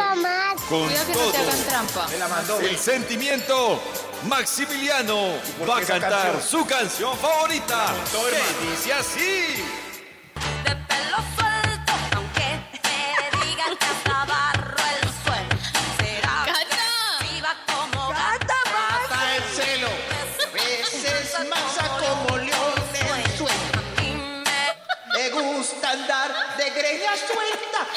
con 0.68 0.86
cuidado 0.86 1.06
que 1.06 1.12
no 1.12 1.18
todo 1.18 1.30
te 1.32 1.38
hagan 1.38 1.62
trampa. 1.68 2.08
Me 2.08 2.18
la 2.18 2.28
mandó. 2.28 2.60
el 2.60 2.76
sentimiento, 2.78 3.80
Maximiliano 4.24 5.34
por 5.58 5.70
va 5.70 5.74
a 5.74 5.78
qué 5.78 5.84
esa 5.84 5.92
cantar 6.00 6.32
canción? 6.32 6.42
su 6.60 6.66
canción 6.66 7.18
favorita. 7.18 7.92
montó, 7.92 8.28
Que 8.28 8.36
hermano. 8.36 8.70
dice 8.70 8.92
así. 8.92 9.64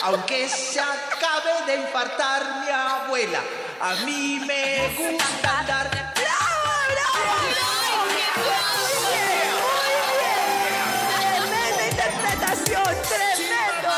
Aunque 0.03 0.49
se 0.49 0.79
acabe 0.79 1.65
de 1.65 1.75
infartar 1.77 2.59
mi 2.65 2.69
abuela. 2.69 3.39
A 3.79 3.95
mí 4.05 4.41
me 4.45 4.89
gusta 4.97 5.59
andar. 5.59 6.13
Tremenda 10.53 11.87
interpretación, 11.89 12.83
tremendo. 13.07 13.89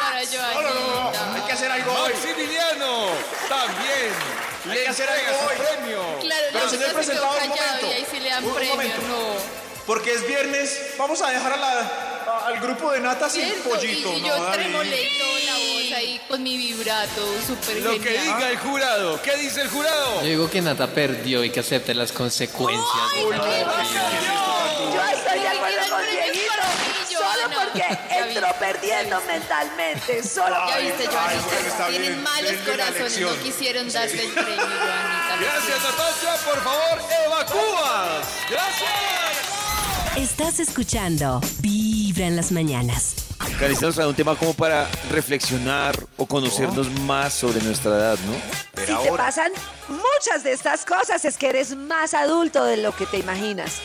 Para 0.00 0.20
Joanita. 0.26 1.34
Hay 1.34 1.42
que 1.42 1.52
hacer 1.52 1.70
algo 1.70 1.92
hoy. 1.92 2.12
Maximiliano, 2.12 3.08
también. 3.48 4.12
Hay 4.64 4.70
le 4.76 4.82
que 4.82 4.88
hacer 4.88 5.08
algo 5.08 5.38
hoy. 5.48 5.56
premio. 5.56 6.18
Claro, 6.20 6.46
Pero, 6.52 6.64
no, 6.64 6.70
señor 6.70 6.82
no 6.82 6.88
se 6.88 6.94
presentador, 6.94 7.42
un 7.42 7.48
momento. 7.48 7.86
Y 7.86 7.92
ahí 7.92 8.06
sí 8.10 8.20
le 8.20 8.28
dan 8.30 8.44
Un 8.44 8.54
premio, 8.54 8.74
momento. 8.74 9.02
no. 9.08 9.60
Porque 9.86 10.12
es 10.14 10.26
viernes, 10.26 10.94
vamos 10.98 11.20
a 11.22 11.30
dejar 11.30 11.52
a 11.52 11.56
la, 11.56 11.90
a- 12.42 12.46
al 12.48 12.60
grupo 12.60 12.90
de 12.92 13.00
nata 13.00 13.28
sin 13.28 13.44
Cierto, 13.44 13.70
pollito. 13.70 14.12
y, 14.12 14.16
y 14.18 14.20
¿no, 14.22 14.26
yo 14.28 14.42
David? 14.44 14.54
tremoleto 14.58 15.24
la 15.46 15.52
voz 15.54 15.92
ahí 15.96 16.20
con 16.28 16.42
mi 16.42 16.56
vibrato 16.56 17.26
súper 17.46 17.76
Lo 17.82 17.98
que 18.00 18.10
diga 18.20 18.50
el 18.50 18.58
jurado. 18.58 19.20
¿Qué 19.22 19.36
dice 19.36 19.62
el 19.62 19.68
jurado? 19.68 20.20
Yo 20.22 20.26
digo 20.28 20.50
que 20.50 20.60
Nata 20.62 20.86
perdió 20.88 21.44
y 21.44 21.50
que 21.50 21.60
acepte 21.60 21.94
las 21.94 22.12
consecuencias. 22.12 22.86
una 23.26 23.44
derrota. 23.44 23.84
Yo 24.92 25.02
estoy 25.18 25.40
de 25.40 25.48
acuerdo 25.48 25.78
con 25.90 26.00
Ay, 26.00 26.16
Dieguito, 26.32 27.18
solo 27.18 27.54
porque 27.54 27.98
entró 28.18 28.48
perdiendo 28.58 29.20
mentalmente, 29.26 30.22
solo 30.22 30.56
Ya 30.68 30.78
viste, 30.78 31.04
eso. 31.04 31.12
Joanita, 31.12 31.86
tienen 31.88 32.22
malos 32.22 32.52
corazones, 32.66 33.20
no 33.20 33.42
quisieron 33.42 33.92
darte 33.92 34.24
el 34.24 34.30
premio, 34.32 34.56
Joanita. 34.56 35.36
Gracias. 35.40 35.82
Natacha. 35.82 36.44
Por 36.44 36.62
favor, 36.62 36.98
evacúas. 37.26 38.26
Gracias. 38.48 38.90
Estás 40.16 40.58
escuchando 40.60 41.40
Vibra 42.20 42.28
en 42.28 42.36
las 42.36 42.52
mañanas. 42.52 43.14
Trae 43.58 44.06
un 44.06 44.14
tema 44.14 44.36
como 44.36 44.52
para 44.52 44.86
reflexionar 45.10 45.98
o 46.18 46.26
conocernos 46.26 46.90
más 47.00 47.32
sobre 47.32 47.62
nuestra 47.62 47.92
edad, 47.92 48.18
¿no? 48.26 48.34
Si 48.84 48.92
te 49.08 49.12
pasan 49.16 49.50
muchas 49.88 50.44
de 50.44 50.52
estas 50.52 50.84
cosas 50.84 51.24
es 51.24 51.38
que 51.38 51.48
eres 51.48 51.74
más 51.74 52.12
adulto 52.12 52.62
de 52.64 52.76
lo 52.76 52.94
que 52.94 53.06
te 53.06 53.16
imaginas. 53.16 53.76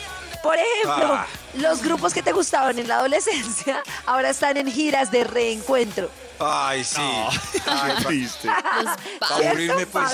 Por 0.42 0.54
ejemplo, 0.54 1.14
Ah. 1.14 1.26
los 1.54 1.82
grupos 1.82 2.12
que 2.12 2.22
te 2.22 2.32
gustaban 2.32 2.78
en 2.78 2.86
la 2.88 2.98
adolescencia 2.98 3.82
ahora 4.06 4.28
están 4.28 4.58
en 4.58 4.70
giras 4.70 5.10
de 5.10 5.24
reencuentro. 5.24 6.10
Ay, 6.38 6.84
sí. 6.84 7.00
Ay, 7.66 7.92
pa- 8.02 8.08
¿Viste? 8.10 8.46
Los 8.48 8.54
pa' 8.58 9.28
padres. 9.28 9.46
aburrirme, 9.48 9.86
pues. 9.86 10.10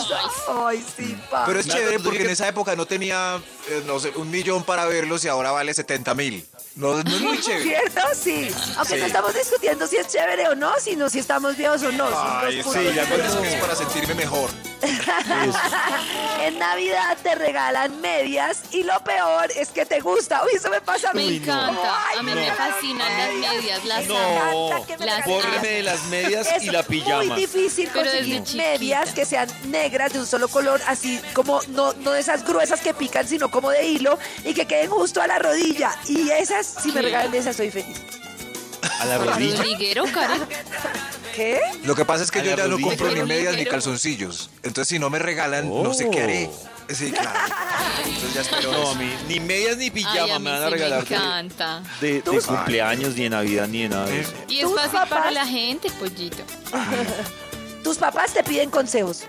Ay, 0.64 0.86
sí, 0.96 1.18
pa. 1.28 1.44
Pero 1.46 1.58
es 1.58 1.66
Nata, 1.66 1.78
chévere 1.80 1.96
¿tú 1.98 2.04
porque 2.04 2.22
en 2.22 2.30
esa 2.30 2.46
época 2.46 2.76
no 2.76 2.86
tenía, 2.86 3.40
eh, 3.68 3.82
no 3.84 3.98
sé, 3.98 4.10
un 4.14 4.30
millón 4.30 4.62
para 4.62 4.86
verlos 4.86 5.24
y 5.24 5.28
ahora 5.28 5.50
vale 5.50 5.74
70 5.74 6.14
mil. 6.14 6.46
No, 6.76 6.94
no 7.02 7.10
es 7.16 7.20
muy 7.20 7.40
chévere. 7.42 7.62
¿Cierto? 7.64 8.00
Sí. 8.14 8.48
Aunque 8.76 8.94
Sí. 8.94 9.00
no 9.00 9.06
estamos 9.06 9.34
discutiendo 9.34 9.86
si 9.86 9.96
es 9.96 10.06
chévere 10.08 10.48
o 10.48 10.54
no, 10.54 10.72
sino 10.80 11.08
si 11.10 11.18
estamos 11.18 11.56
viejos 11.56 11.82
o 11.82 11.92
no. 11.92 12.08
Ay, 12.14 12.62
sí, 12.62 12.70
ya 12.94 13.02
eso 13.02 13.44
es 13.44 13.54
para 13.56 13.74
sentirme 13.74 14.14
mejor. 14.14 14.50
En 16.42 16.58
Navidad 16.58 17.16
te 17.22 17.34
regalan 17.34 18.00
medias 18.00 18.62
y 18.72 18.82
lo 18.82 18.98
peor 19.04 19.50
es 19.56 19.68
que 19.70 19.86
te 19.86 20.00
gusta. 20.00 20.42
Uy, 20.44 20.50
eso 20.56 20.70
me 20.70 20.80
pasa 20.80 21.10
a 21.10 21.12
Me 21.14 21.22
mí. 21.24 21.36
encanta, 21.36 22.06
Ay, 22.08 22.18
a 22.18 22.22
mí 22.22 22.32
me 22.34 22.40
me 22.42 22.52
fascinan 22.52 23.18
las 23.18 23.54
medias, 23.54 23.84
las 23.84 24.06
No, 24.06 24.16
amo. 24.18 24.68
encanta 24.68 24.86
que 24.86 24.98
me 24.98 25.06
Las 25.06 25.62
de 25.62 25.82
las 25.82 26.02
medias 26.06 26.48
y 26.50 26.66
Es 26.66 26.72
la 26.72 26.82
pijama. 26.82 27.24
muy 27.24 27.28
difícil 27.40 27.88
Pero 27.92 28.10
conseguir 28.10 28.42
medias 28.56 29.12
que 29.12 29.24
sean 29.24 29.48
negras 29.66 30.12
de 30.12 30.18
un 30.20 30.26
solo 30.26 30.48
color, 30.48 30.80
así 30.86 31.20
como 31.34 31.60
no, 31.68 31.92
no 31.94 32.10
de 32.12 32.20
esas 32.20 32.44
gruesas 32.44 32.80
que 32.80 32.92
pican, 32.94 33.26
sino 33.26 33.50
como 33.50 33.70
de 33.70 33.86
hilo 33.86 34.18
y 34.44 34.52
que 34.54 34.66
queden 34.66 34.90
justo 34.90 35.20
a 35.22 35.26
la 35.26 35.38
rodilla. 35.38 35.96
Y 36.08 36.30
esas, 36.30 36.66
si 36.66 36.90
me 36.92 37.02
regalan 37.02 37.32
esas, 37.34 37.56
soy 37.56 37.70
feliz. 37.70 37.98
A 39.02 39.04
la 39.06 39.18
rodilla. 39.18 39.56
Rodriguero, 39.56 40.04
Karen. 40.12 40.42
¿Qué? 41.34 41.60
Lo 41.84 41.94
que 41.94 42.04
pasa 42.04 42.22
es 42.24 42.30
que 42.30 42.42
yo 42.42 42.54
ya 42.56 42.66
no 42.68 42.78
compro 42.80 43.10
ni 43.10 43.22
medias 43.22 43.56
ni 43.56 43.64
calzoncillos. 43.64 44.50
Entonces, 44.62 44.88
si 44.88 44.98
no 44.98 45.10
me 45.10 45.18
regalan, 45.18 45.68
no 45.68 45.92
sé 45.94 46.08
qué 46.10 46.22
haré. 46.22 46.50
Sí, 46.88 47.10
claro. 47.10 47.30
Entonces 48.04 48.34
ya 48.34 48.40
espero 48.42 48.72
No, 48.72 48.90
a 48.90 48.94
mí 48.96 49.10
ni 49.28 49.40
medias 49.40 49.76
ni 49.78 49.84
Ay, 49.84 49.90
pijama 49.90 50.38
me 50.40 50.50
van 50.50 50.62
a 50.62 50.64
sí 50.64 50.64
me 50.64 50.70
regalar 50.70 51.04
de, 51.06 51.14
encanta. 51.14 51.82
de- 52.00 52.22
cumpleaños, 52.46 53.14
ni 53.14 53.22
de 53.22 53.30
Navidad, 53.30 53.68
ni 53.68 53.82
de 53.84 53.88
nada 53.88 54.10
eso. 54.12 54.32
Y 54.48 54.58
es 54.58 54.62
¿Tus 54.64 54.74
fácil 54.74 55.08
para 55.08 55.30
la 55.30 55.46
gente, 55.46 55.90
pollito. 55.92 56.42
Tus 57.82 57.96
papás 57.98 58.34
te 58.34 58.42
piden 58.44 58.68
consejos. 58.70 59.22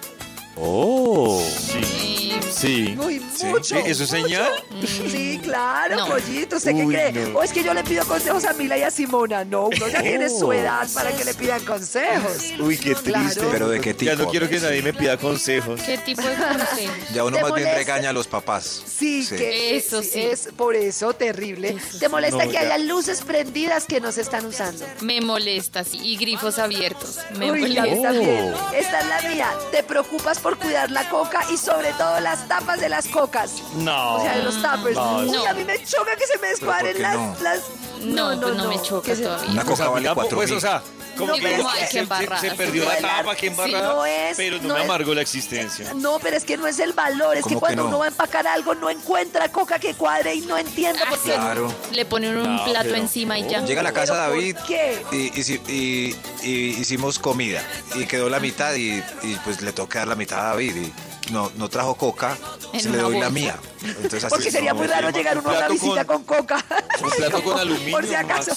Oh. 0.55 1.41
Sí. 1.57 1.81
Sí. 1.83 2.39
Sí. 2.51 2.97
Uy, 3.03 3.21
Sí. 3.35 3.45
mucho. 3.47 3.75
¿Eso 3.75 4.03
es 4.03 4.09
señal? 4.09 4.49
Sí, 4.85 5.39
claro, 5.43 5.97
No. 5.97 6.07
pollito. 6.07 6.55
¿Usted 6.55 6.71
qué 6.75 6.85
Uy, 6.85 6.93
cree? 6.93 7.11
no. 7.11 7.39
O 7.39 7.43
es 7.43 7.51
que 7.51 7.61
yo 7.63 7.73
le 7.73 7.83
pido 7.83 8.05
consejos 8.05 8.45
a 8.45 8.53
Mila 8.53 8.77
y 8.77 8.83
a 8.83 8.91
Simona. 8.91 9.43
No, 9.43 9.65
uno 9.65 9.87
ya 9.89 10.01
tiene 10.01 10.29
su 10.29 10.47
Oh. 10.47 10.53
edad 10.53 10.87
para 10.93 11.11
que 11.11 11.25
le 11.25 11.33
pidan 11.33 11.65
consejos. 11.65 12.53
Uy, 12.59 12.77
qué 12.77 12.93
triste. 12.95 13.11
Claro. 13.39 13.49
Pero 13.51 13.69
¿de 13.69 13.81
qué 13.81 13.93
tipo? 13.93 14.11
Ya 14.11 14.17
no 14.17 14.29
quiero 14.29 14.47
que 14.47 14.59
nadie 14.59 14.81
me 14.81 14.93
pida 14.93 15.17
consejos. 15.17 15.81
¿Qué 15.81 15.97
tipo 15.97 16.21
de 16.21 16.35
consejos? 16.35 16.95
Ya 17.13 17.23
uno 17.25 17.35
¿Te 17.37 17.41
más 17.43 17.53
bien 17.55 17.67
molesta? 17.67 17.75
regaña 17.75 18.09
a 18.11 18.13
los 18.13 18.27
papás. 18.27 18.83
Sí, 18.85 19.25
que 19.27 19.75
Eso 19.75 20.01
sí. 20.03 20.21
Es 20.21 20.47
por 20.55 20.75
eso 20.75 21.11
terrible. 21.13 21.75
¿Te 21.99 22.07
molesta 22.07 22.45
No, 22.45 22.49
que 22.49 22.53
ya. 22.53 22.61
haya 22.61 22.77
luces 22.77 23.21
prendidas 23.23 23.85
que 23.85 23.99
no 23.99 24.11
se 24.11 24.21
están 24.21 24.45
usando? 24.45 24.85
Me 25.01 25.19
molesta, 25.21 25.83
sí. 25.83 25.99
Y 26.01 26.15
grifos 26.17 26.59
abiertos. 26.59 27.17
Me 27.37 27.51
Uy, 27.51 27.67
la 27.73 27.81
molesta. 27.81 28.11
mía 28.11 28.19
también. 28.19 28.53
Esta 28.77 28.99
es 29.01 29.07
la 29.07 29.29
mía. 29.29 29.49
Te 29.71 29.83
preocupas 29.83 30.39
por 30.43 30.57
cuidar 30.59 30.91
la 30.91 31.09
coca 31.09 31.43
y 31.51 31.57
sobre 31.57 31.91
todo 31.93 32.19
las 32.19 32.47
tapas 32.47 32.79
de 32.79 32.89
las 32.89 33.07
cocas. 33.07 33.63
No. 33.77 34.17
O 34.17 34.21
sea, 34.21 34.35
de 34.37 34.43
los 34.43 34.55
tuppers. 34.61 34.95
No, 34.95 35.17
Uy, 35.19 35.31
no. 35.31 35.45
a 35.47 35.53
mí 35.53 35.63
me 35.63 35.83
choca 35.83 36.15
que 36.17 36.27
se 36.27 36.37
me 36.39 36.47
descuadren 36.49 37.01
las, 37.01 37.15
no? 37.15 37.35
las... 37.41 37.59
No, 38.01 38.39
pues 38.41 38.55
no 38.55 38.67
me 38.67 38.81
choca 38.81 39.15
todavía. 39.15 39.49
Una 39.51 39.63
Pues, 39.63 39.77
coca 39.79 39.89
vale 39.89 39.97
amiga, 40.09 40.13
cuatro 40.15 40.37
pues, 40.37 40.49
mil. 40.49 40.57
o 40.57 40.61
sea, 40.61 40.83
como 41.17 41.27
No, 41.27 41.33
que 41.35 41.41
se, 41.41 41.55
que 41.55 41.87
se- 41.87 42.49
se 42.49 42.51
perdió 42.55 42.83
No 42.83 42.89
la 42.89 42.95
es 42.97 43.01
tapa, 43.01 43.35
que 43.35 43.49
sí, 43.49 43.55
no 43.71 44.05
es- 44.05 44.35
pero 44.35 44.57
no, 44.57 44.67
no 44.67 44.73
me 44.73 44.79
es- 44.81 44.85
amargó 44.85 45.13
la 45.13 45.21
existencia. 45.21 45.93
No, 45.93 46.19
pero 46.19 46.35
es 46.35 46.43
que 46.43 46.57
no 46.57 46.67
es 46.67 46.79
el 46.79 46.91
valor, 46.91 47.37
es 47.37 47.43
que 47.45 47.53
¿Cómo 47.53 47.55
que 47.55 47.59
cuando 47.61 47.83
no? 47.83 47.87
uno 47.89 47.99
va 47.99 48.05
a 48.05 48.07
empacar 48.09 48.45
algo 48.47 48.75
no 48.75 48.89
encuentra 48.89 49.47
coca 49.49 49.79
que 49.79 49.93
cuadre 49.93 50.33
y 50.35 50.41
no 50.41 50.57
entiende 50.57 50.99
por 51.07 51.17
qué. 51.19 51.31
Claro. 51.33 51.73
Le 51.93 52.03
ponen 52.05 52.35
un 52.35 52.55
No, 52.57 52.65
plato 52.65 52.85
pero- 52.89 52.97
encima 52.97 53.39
y 53.39 53.47
ya. 53.47 53.61
Llega 53.61 53.79
a 53.79 53.83
la 53.85 53.93
casa 53.93 54.13
¿Pero 54.13 54.25
por 54.25 54.33
David 54.33 54.57
qué? 54.67 55.05
y, 55.11 55.17
y- 55.39 55.61
y- 56.09 56.15
y 56.43 56.79
hicimos 56.79 57.19
comida 57.19 57.63
y 57.95 58.05
quedó 58.05 58.29
la 58.29 58.39
mitad 58.39 58.75
y, 58.75 58.97
y, 59.23 59.39
pues 59.43 59.61
le 59.61 59.71
toca 59.71 59.99
dar 59.99 60.09
la 60.09 60.15
mitad 60.15 60.39
a 60.39 60.49
David 60.49 60.75
y 60.75 61.31
no, 61.31 61.51
no 61.55 61.69
trajo 61.69 61.95
coca, 61.95 62.37
En 62.73 62.81
se 62.81 62.89
le 62.89 62.97
doy 62.97 63.19
la 63.19 63.29
mía. 63.29 63.57
Entonces, 63.81 64.25
así 64.25 64.29
Porque 64.29 64.47
es, 64.49 64.53
sería 64.53 64.73
no, 64.73 64.79
muy 64.79 64.87
raro 64.87 65.09
llegar 65.09 65.37
uno 65.37 65.49
a 65.49 65.57
una 65.57 65.67
visita 65.69 66.05
con, 66.05 66.23
coca. 66.23 66.63
Un 67.01 67.09
plato 67.09 67.43
con 67.43 67.59
aluminio 67.59 67.91
Por 67.91 68.05
si 68.05 68.15
acaso. 68.15 68.51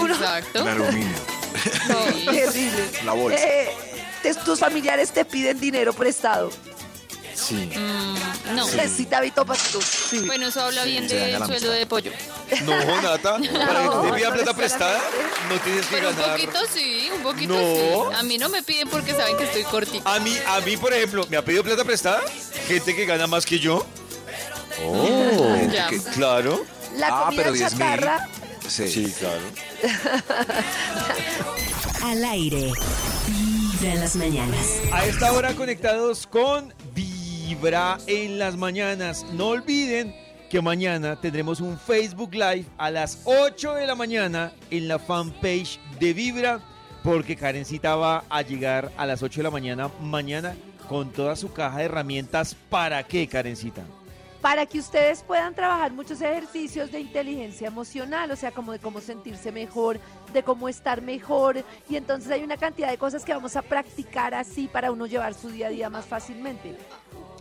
Uno, 0.00 0.14
Exacto. 0.14 0.62
El 0.62 0.68
aluminio. 0.68 1.16
Sí. 2.12 2.24
terrible. 2.30 2.90
La 3.04 3.12
bolsa. 3.12 3.38
Eh, 3.38 3.68
te- 4.22 4.34
tus 4.34 4.60
familiares 4.60 5.10
te 5.10 5.24
piden 5.24 5.58
dinero 5.58 5.92
prestado. 5.92 6.50
Sí. 7.34 7.70
Mm, 7.76 8.54
no. 8.54 8.66
Sí, 8.68 9.06
David, 9.10 9.32
toma 9.34 9.54
tú. 9.72 9.80
Sí. 9.82 10.20
Bueno, 10.20 10.46
eso 10.48 10.60
habla 10.62 10.84
bien 10.84 11.08
del 11.08 11.38
la 11.38 11.46
sueldo 11.46 11.72
de 11.72 11.86
pollo. 11.86 12.12
No, 12.62 13.02
Nata, 13.02 13.32
para 13.38 13.40
que 13.40 13.48
te 13.48 13.54
No, 13.54 14.14
pida 14.14 14.28
no 14.28 14.34
plata 14.34 14.50
es 14.50 14.56
prestada, 14.56 15.00
no 15.48 15.56
tienes 15.60 15.86
que 15.86 15.96
Pero 15.96 16.10
un 16.10 16.16
ganar. 16.16 16.36
poquito 16.40 16.58
sí, 16.72 17.08
un 17.14 17.22
poquito 17.22 17.54
No. 17.54 18.10
sí. 18.10 18.16
A 18.16 18.22
mí 18.22 18.38
no 18.38 18.48
me 18.48 18.62
piden 18.62 18.88
porque 18.88 19.12
saben 19.12 19.36
que 19.36 19.44
estoy 19.44 19.62
cortita. 19.64 20.14
A 20.14 20.20
mí, 20.20 20.36
a 20.46 20.60
mí, 20.60 20.76
por 20.76 20.92
ejemplo, 20.92 21.26
me 21.30 21.36
ha 21.36 21.44
pedido 21.44 21.64
plata 21.64 21.84
prestada 21.84 22.22
gente 22.68 22.94
que 22.94 23.06
gana 23.06 23.26
más 23.26 23.44
que 23.46 23.58
yo. 23.58 23.84
Oh, 24.84 25.56
Ya. 25.72 25.88
claro. 26.14 26.64
La 26.96 27.08
Ah, 27.08 27.24
comida 27.26 27.42
pero 27.42 27.52
10 27.54 27.72
mil. 27.72 27.80
chatarra. 27.80 28.28
Sí. 28.68 28.88
Sí, 28.88 29.14
claro. 29.18 29.40
Al 32.02 32.24
aire. 32.24 32.70
Vibra 33.26 33.92
en 33.92 34.00
las 34.00 34.16
mañanas. 34.16 34.66
A 34.92 35.04
esta 35.06 35.32
hora 35.32 35.54
conectados 35.54 36.26
con 36.26 36.72
Vibra 36.94 37.98
en 38.06 38.38
las 38.38 38.56
mañanas. 38.56 39.24
No 39.32 39.48
olviden 39.48 40.14
que 40.54 40.62
mañana 40.62 41.16
tendremos 41.16 41.60
un 41.60 41.76
Facebook 41.76 42.32
Live 42.32 42.66
a 42.78 42.88
las 42.88 43.22
8 43.24 43.74
de 43.74 43.88
la 43.88 43.96
mañana 43.96 44.52
en 44.70 44.86
la 44.86 45.00
fanpage 45.00 45.80
de 45.98 46.12
Vibra, 46.12 46.60
porque 47.02 47.34
Karencita 47.34 47.96
va 47.96 48.22
a 48.28 48.40
llegar 48.42 48.92
a 48.96 49.04
las 49.04 49.24
8 49.24 49.40
de 49.40 49.42
la 49.42 49.50
mañana 49.50 49.90
mañana 50.00 50.54
con 50.88 51.10
toda 51.10 51.34
su 51.34 51.52
caja 51.52 51.78
de 51.78 51.86
herramientas. 51.86 52.54
¿Para 52.70 53.02
qué, 53.02 53.26
Karencita? 53.26 53.82
para 54.40 54.66
que 54.66 54.78
ustedes 54.78 55.24
puedan 55.24 55.54
trabajar 55.54 55.90
muchos 55.90 56.20
ejercicios 56.20 56.92
de 56.92 57.00
inteligencia 57.00 57.66
emocional, 57.66 58.30
o 58.30 58.36
sea, 58.36 58.52
como 58.52 58.70
de 58.70 58.78
cómo 58.78 59.00
sentirse 59.00 59.50
mejor, 59.50 59.98
de 60.32 60.42
cómo 60.44 60.68
estar 60.68 61.02
mejor. 61.02 61.64
Y 61.88 61.96
entonces 61.96 62.30
hay 62.30 62.44
una 62.44 62.58
cantidad 62.58 62.90
de 62.90 62.98
cosas 62.98 63.24
que 63.24 63.32
vamos 63.32 63.56
a 63.56 63.62
practicar 63.62 64.34
así 64.34 64.68
para 64.68 64.92
uno 64.92 65.06
llevar 65.06 65.34
su 65.34 65.48
día 65.48 65.66
a 65.66 65.70
día 65.70 65.90
más 65.90 66.04
fácilmente. 66.04 66.76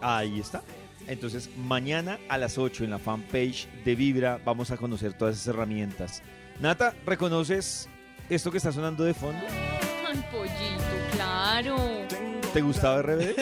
Ahí 0.02 0.40
está. 0.40 0.64
Entonces, 1.08 1.50
mañana 1.58 2.18
a 2.30 2.38
las 2.38 2.58
8 2.58 2.84
en 2.84 2.90
la 2.92 3.00
fanpage 3.00 3.68
de 3.84 3.96
Vibra 3.96 4.40
vamos 4.46 4.72
a 4.72 4.78
conocer 4.78 5.14
todas 5.14 5.36
esas 5.36 5.48
herramientas. 5.48 6.22
Nata, 6.60 6.94
¿reconoces 7.06 7.90
esto 8.30 8.52
que 8.52 8.58
está 8.58 8.72
sonando 8.72 9.04
de 9.04 9.14
fondo? 9.14 9.40
Ay, 10.08 10.24
pollito, 10.32 11.12
claro. 11.14 11.76
¿Te 12.54 12.62
gustaba 12.62 13.02
RBD? 13.02 13.36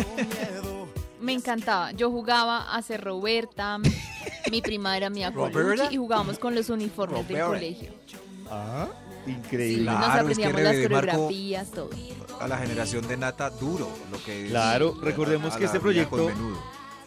Me 1.19 1.33
encantaba. 1.33 1.91
Yo 1.91 2.09
jugaba 2.09 2.73
a 2.75 2.81
ser 2.81 3.01
Roberta. 3.03 3.77
Mi 4.49 4.61
prima 4.61 4.97
era 4.97 5.09
¿Roberta? 5.09 5.51
Colucci 5.51 5.93
y 5.93 5.97
jugábamos 5.97 6.39
con 6.39 6.55
los 6.55 6.69
uniformes 6.69 7.27
del 7.27 7.37
Roberta. 7.39 7.47
colegio. 7.47 7.93
Ah, 8.49 8.87
Sí, 9.23 9.31
increíble. 9.33 9.83
Claro, 9.83 10.23
nos 10.23 10.31
es 10.31 10.37
que 10.39 10.45
aprendíamos 10.45 10.63
las 10.63 11.01
coreografías, 11.03 11.71
todo. 11.71 11.89
A 12.39 12.47
la 12.47 12.57
generación 12.57 13.07
de 13.07 13.17
Nata 13.17 13.51
duro, 13.51 13.87
lo 14.11 14.23
que 14.23 14.45
es 14.45 14.49
Claro, 14.49 14.97
recordemos 14.99 15.53
a 15.53 15.59
que 15.59 15.65
este 15.65 15.79
proyecto- 15.79 16.31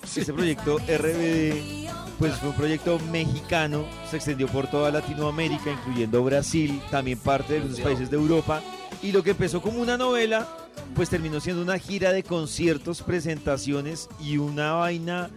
menudo. 0.05 0.21
Este 0.21 0.33
proyecto 0.33 0.79
RBD, 0.79 1.91
pues 2.19 2.35
fue 2.37 2.49
un 2.51 2.55
proyecto 2.55 2.99
mexicano, 3.11 3.85
se 4.11 4.17
extendió 4.17 4.47
por 4.49 4.69
toda 4.69 4.91
Latinoamérica, 4.91 5.71
incluyendo 5.71 6.23
Brasil, 6.23 6.81
también 6.91 7.19
parte 7.19 7.55
de 7.55 7.59
algunos 7.61 7.81
países 7.81 8.11
de 8.11 8.17
Europa, 8.17 8.63
y 9.03 9.13
lo 9.13 9.23
que 9.23 9.31
empezó 9.31 9.61
como 9.61 9.81
una 9.81 9.97
novela, 9.97 10.49
pues 10.95 11.11
terminó 11.11 11.41
siendo 11.41 11.63
una 11.63 11.79
gira 11.79 12.13
de 12.13 12.23
conciertos, 12.23 13.03
presentaciones 13.03 14.09
y 14.21 14.39
una 14.39 14.73
vaina 14.73 15.31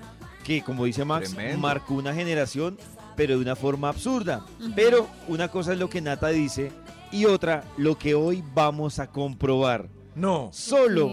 que, 0.43 0.63
como 0.63 0.85
dice 0.85 1.03
Max, 1.03 1.33
Tremendo. 1.33 1.59
marcó 1.59 1.95
una 1.95 2.13
generación, 2.13 2.77
pero 3.15 3.35
de 3.35 3.41
una 3.41 3.55
forma 3.55 3.89
absurda. 3.89 4.45
Pero 4.75 5.07
una 5.27 5.49
cosa 5.49 5.73
es 5.73 5.79
lo 5.79 5.89
que 5.89 6.01
Nata 6.01 6.29
dice 6.29 6.71
y 7.11 7.25
otra 7.25 7.63
lo 7.77 7.97
que 7.97 8.15
hoy 8.15 8.43
vamos 8.53 8.99
a 8.99 9.07
comprobar. 9.07 9.89
No. 10.15 10.49
Solo. 10.53 11.11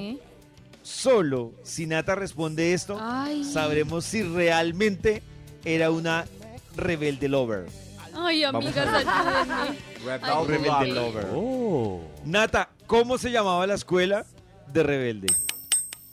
Solo, 0.84 1.52
si 1.64 1.86
Nata 1.86 2.14
responde 2.14 2.74
esto, 2.74 2.98
Ay. 3.00 3.42
sabremos 3.42 4.04
si 4.04 4.22
realmente 4.22 5.22
era 5.64 5.90
una 5.90 6.26
rebelde 6.76 7.28
lover. 7.28 7.66
Ay, 8.14 8.44
amigas, 8.44 8.86
ayúdenme. 8.86 9.78
Ay, 10.22 10.46
Rebelde 10.46 10.86
lover. 10.88 11.26
Nata, 12.24 12.68
¿cómo 12.86 13.18
se 13.18 13.30
llamaba 13.32 13.66
la 13.66 13.74
escuela 13.74 14.24
de 14.72 14.82
rebelde? 14.84 15.26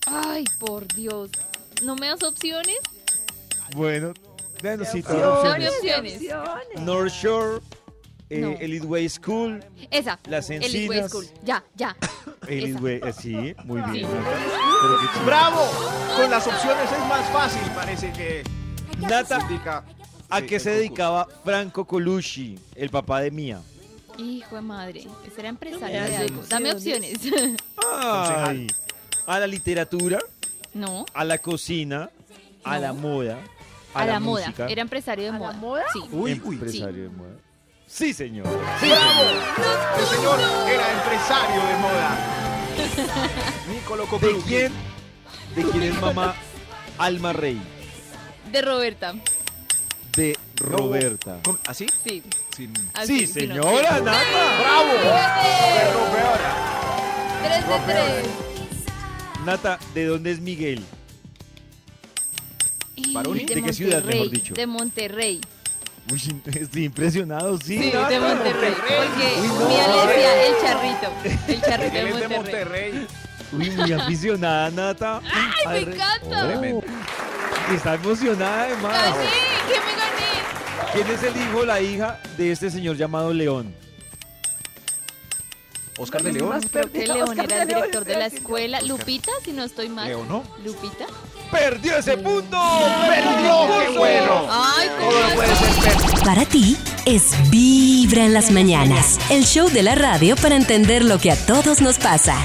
Ay, 0.08 0.46
por 0.60 0.88
Dios. 0.96 1.30
¿No 1.84 1.96
me 1.96 2.08
das 2.08 2.24
opciones? 2.24 2.78
Bueno, 3.76 4.14
bueno, 4.62 4.84
sí, 4.86 5.04
todas 5.04 5.46
opciones. 5.46 5.72
opciones. 5.76 6.22
North 6.80 7.12
Shore, 7.14 7.60
eh, 8.30 8.40
No. 8.40 8.52
Elite 8.60 8.86
Way 8.86 9.10
School, 9.10 9.64
Esa. 9.92 10.18
Las 10.28 10.50
el 10.50 10.60
Way 10.62 10.66
Encinas. 10.88 11.12
School. 11.12 11.26
Ya, 11.44 11.64
ya. 11.76 11.96
Elite 12.48 12.70
Esa. 12.72 12.80
Way, 12.82 13.02
eh, 13.04 13.14
sí, 13.14 13.56
muy 13.66 13.82
bien. 13.92 14.08
Sí. 14.08 14.14
¡Bravo! 15.26 15.68
Con 16.18 16.30
las 16.32 16.46
opciones 16.48 16.92
es 16.92 17.06
más 17.08 17.30
fácil, 17.30 17.62
parece 17.76 18.12
que 18.14 18.44
Nata, 19.00 19.40
indica. 19.42 19.84
¿a 20.30 20.42
qué 20.42 20.60
se 20.60 20.72
dedicaba 20.72 21.28
Franco 21.44 21.86
Colucci, 21.86 22.58
el 22.76 22.90
papá 22.90 23.22
de 23.22 23.32
Mía? 23.32 23.62
Hijo 24.18 24.56
de 24.56 24.62
madre. 24.62 25.08
Ese 25.26 25.40
era 25.40 25.50
empresario 25.50 26.04
de 26.04 26.18
algo. 26.18 26.44
Dame 26.50 26.72
opciones. 26.74 27.20
Ay, 27.94 28.68
a 29.28 29.40
la 29.40 29.48
literatura, 29.48 30.20
no. 30.74 31.06
a 31.14 31.24
la 31.26 31.38
cocina, 31.38 32.10
a 32.64 32.76
No. 32.76 32.82
la 32.82 32.94
moda, 32.94 33.38
a, 33.94 34.02
A 34.02 34.06
la, 34.06 34.20
moda. 34.20 34.46
música. 34.48 34.68
Era 34.68 34.82
empresario 34.82 35.24
de 35.26 35.30
¿A 35.30 35.34
la 35.34 35.40
moda. 35.40 35.54
moda? 35.54 35.84
Sí. 35.94 36.00
Uy, 36.12 36.42
uy. 36.44 36.56
empresario 36.56 37.04
de 37.04 37.10
moda. 37.10 37.32
Sí, 37.88 38.14
señor. 38.14 38.46
¡Bravo! 38.48 39.24
El 40.00 40.06
señor 40.06 40.40
era 40.70 40.92
empresario 40.94 41.62
de 41.68 41.78
moda. 41.78 42.41
Nicolo 43.70 44.08
¿De 44.20 44.38
quién? 44.48 44.72
¿De 45.56 45.64
quién 45.64 45.84
es 45.84 46.02
mamá 46.02 46.36
Alma 46.98 47.34
Rey? 47.34 47.62
De 48.52 48.62
Roberta. 48.62 49.14
De 50.16 50.38
Roberta. 50.58 51.40
¿Cómo? 51.44 51.58
¿Así? 51.68 51.88
Sí. 52.04 52.22
Sin... 52.56 52.74
Así, 52.94 53.26
Sí, 53.26 53.28
sí, 53.28 53.48
no, 53.48 53.64
señora, 53.64 53.98
sí. 53.98 54.04
Nata. 54.04 54.60
¡Bravo! 54.60 54.92
¡Siete! 55.02 55.94
Rompeora. 55.94 56.72
Tres 57.44 57.68
de 57.68 57.94
tres. 57.94 58.26
Nata, 59.46 59.80
¿de 59.94 60.06
dónde 60.06 60.32
es 60.32 60.40
Miguel? 60.40 60.84
De, 62.96 63.46
¿De 63.56 63.64
qué 63.64 63.74
ciudad, 63.74 63.96
Monterrey, 64.04 64.20
mejor 64.20 64.30
dicho? 64.30 64.54
De 64.54 64.68
Monterrey. 64.68 65.42
Uy, 66.12 66.42
estoy 66.56 66.86
impresionado, 66.86 67.58
sí. 67.58 67.78
Sí, 67.78 67.92
de 67.92 68.20
Monterrey. 68.20 68.74
Porque 68.76 69.48
no. 69.48 69.68
Mía 69.68 69.88
le 69.88 70.08
decía 70.08 70.46
el 70.48 70.62
charrito. 70.62 71.48
El 71.48 71.62
charrito 71.70 71.94
de 71.94 72.10
es 72.10 72.16
de 72.20 72.28
Monterrey. 72.28 72.92
Monterrey. 72.94 73.08
Uy, 73.54 73.70
muy 73.72 73.92
aficionada, 73.94 74.70
Nata. 74.72 75.22
¡Ay, 75.66 75.86
me 75.86 75.92
re- 75.92 75.96
encanta! 75.96 76.48
Tremendo. 76.48 76.84
Está 77.76 77.94
emocionada 77.96 78.64
además. 78.64 78.94
¡Gané! 78.94 79.30
¡Que 79.68 79.80
me 79.80 79.92
gané! 79.98 80.94
¿Quién 80.94 81.08
es 81.08 81.24
el 81.24 81.38
hijo 81.42 81.58
o 81.60 81.66
la 81.66 81.82
hija 81.82 82.20
de 82.38 82.52
este 82.52 82.70
señor 82.72 82.96
llamado 82.98 83.34
León? 83.34 83.74
Oscar 85.98 86.24
de 86.24 86.34
León. 86.34 86.62
Creo 86.72 86.92
que 86.92 87.06
León 87.08 87.40
era 87.40 87.62
el 87.62 87.68
director 87.68 88.04
de 88.06 88.16
la 88.18 88.26
escuela. 88.26 88.82
Lupita, 88.82 89.32
si 89.44 89.52
no 89.52 89.64
estoy 89.64 89.90
mal. 89.90 90.08
León, 90.08 90.28
¿no? 90.28 90.44
Lupita. 90.64 91.06
¡Perdió 91.52 91.98
ese 91.98 92.18
punto! 92.18 92.58
¡Perdió! 93.08 93.68
¡Qué 93.92 93.98
bueno! 93.98 94.48
¡Ay, 94.50 94.90
Todo 95.00 95.36
puede 95.36 95.56
ser. 95.56 96.24
Para 96.24 96.46
ti 96.46 96.78
es 97.06 97.34
Vibra 97.50 98.26
en 98.26 98.34
las 98.34 98.52
mañanas, 98.52 99.20
el 99.30 99.44
show 99.44 99.70
de 99.70 99.84
la 99.84 99.96
radio 99.96 100.36
para 100.36 100.56
entender 100.56 101.04
lo 101.04 101.20
que 101.20 101.32
a 101.32 101.36
todos 101.36 101.82
nos 101.82 101.98
pasa. 101.98 102.38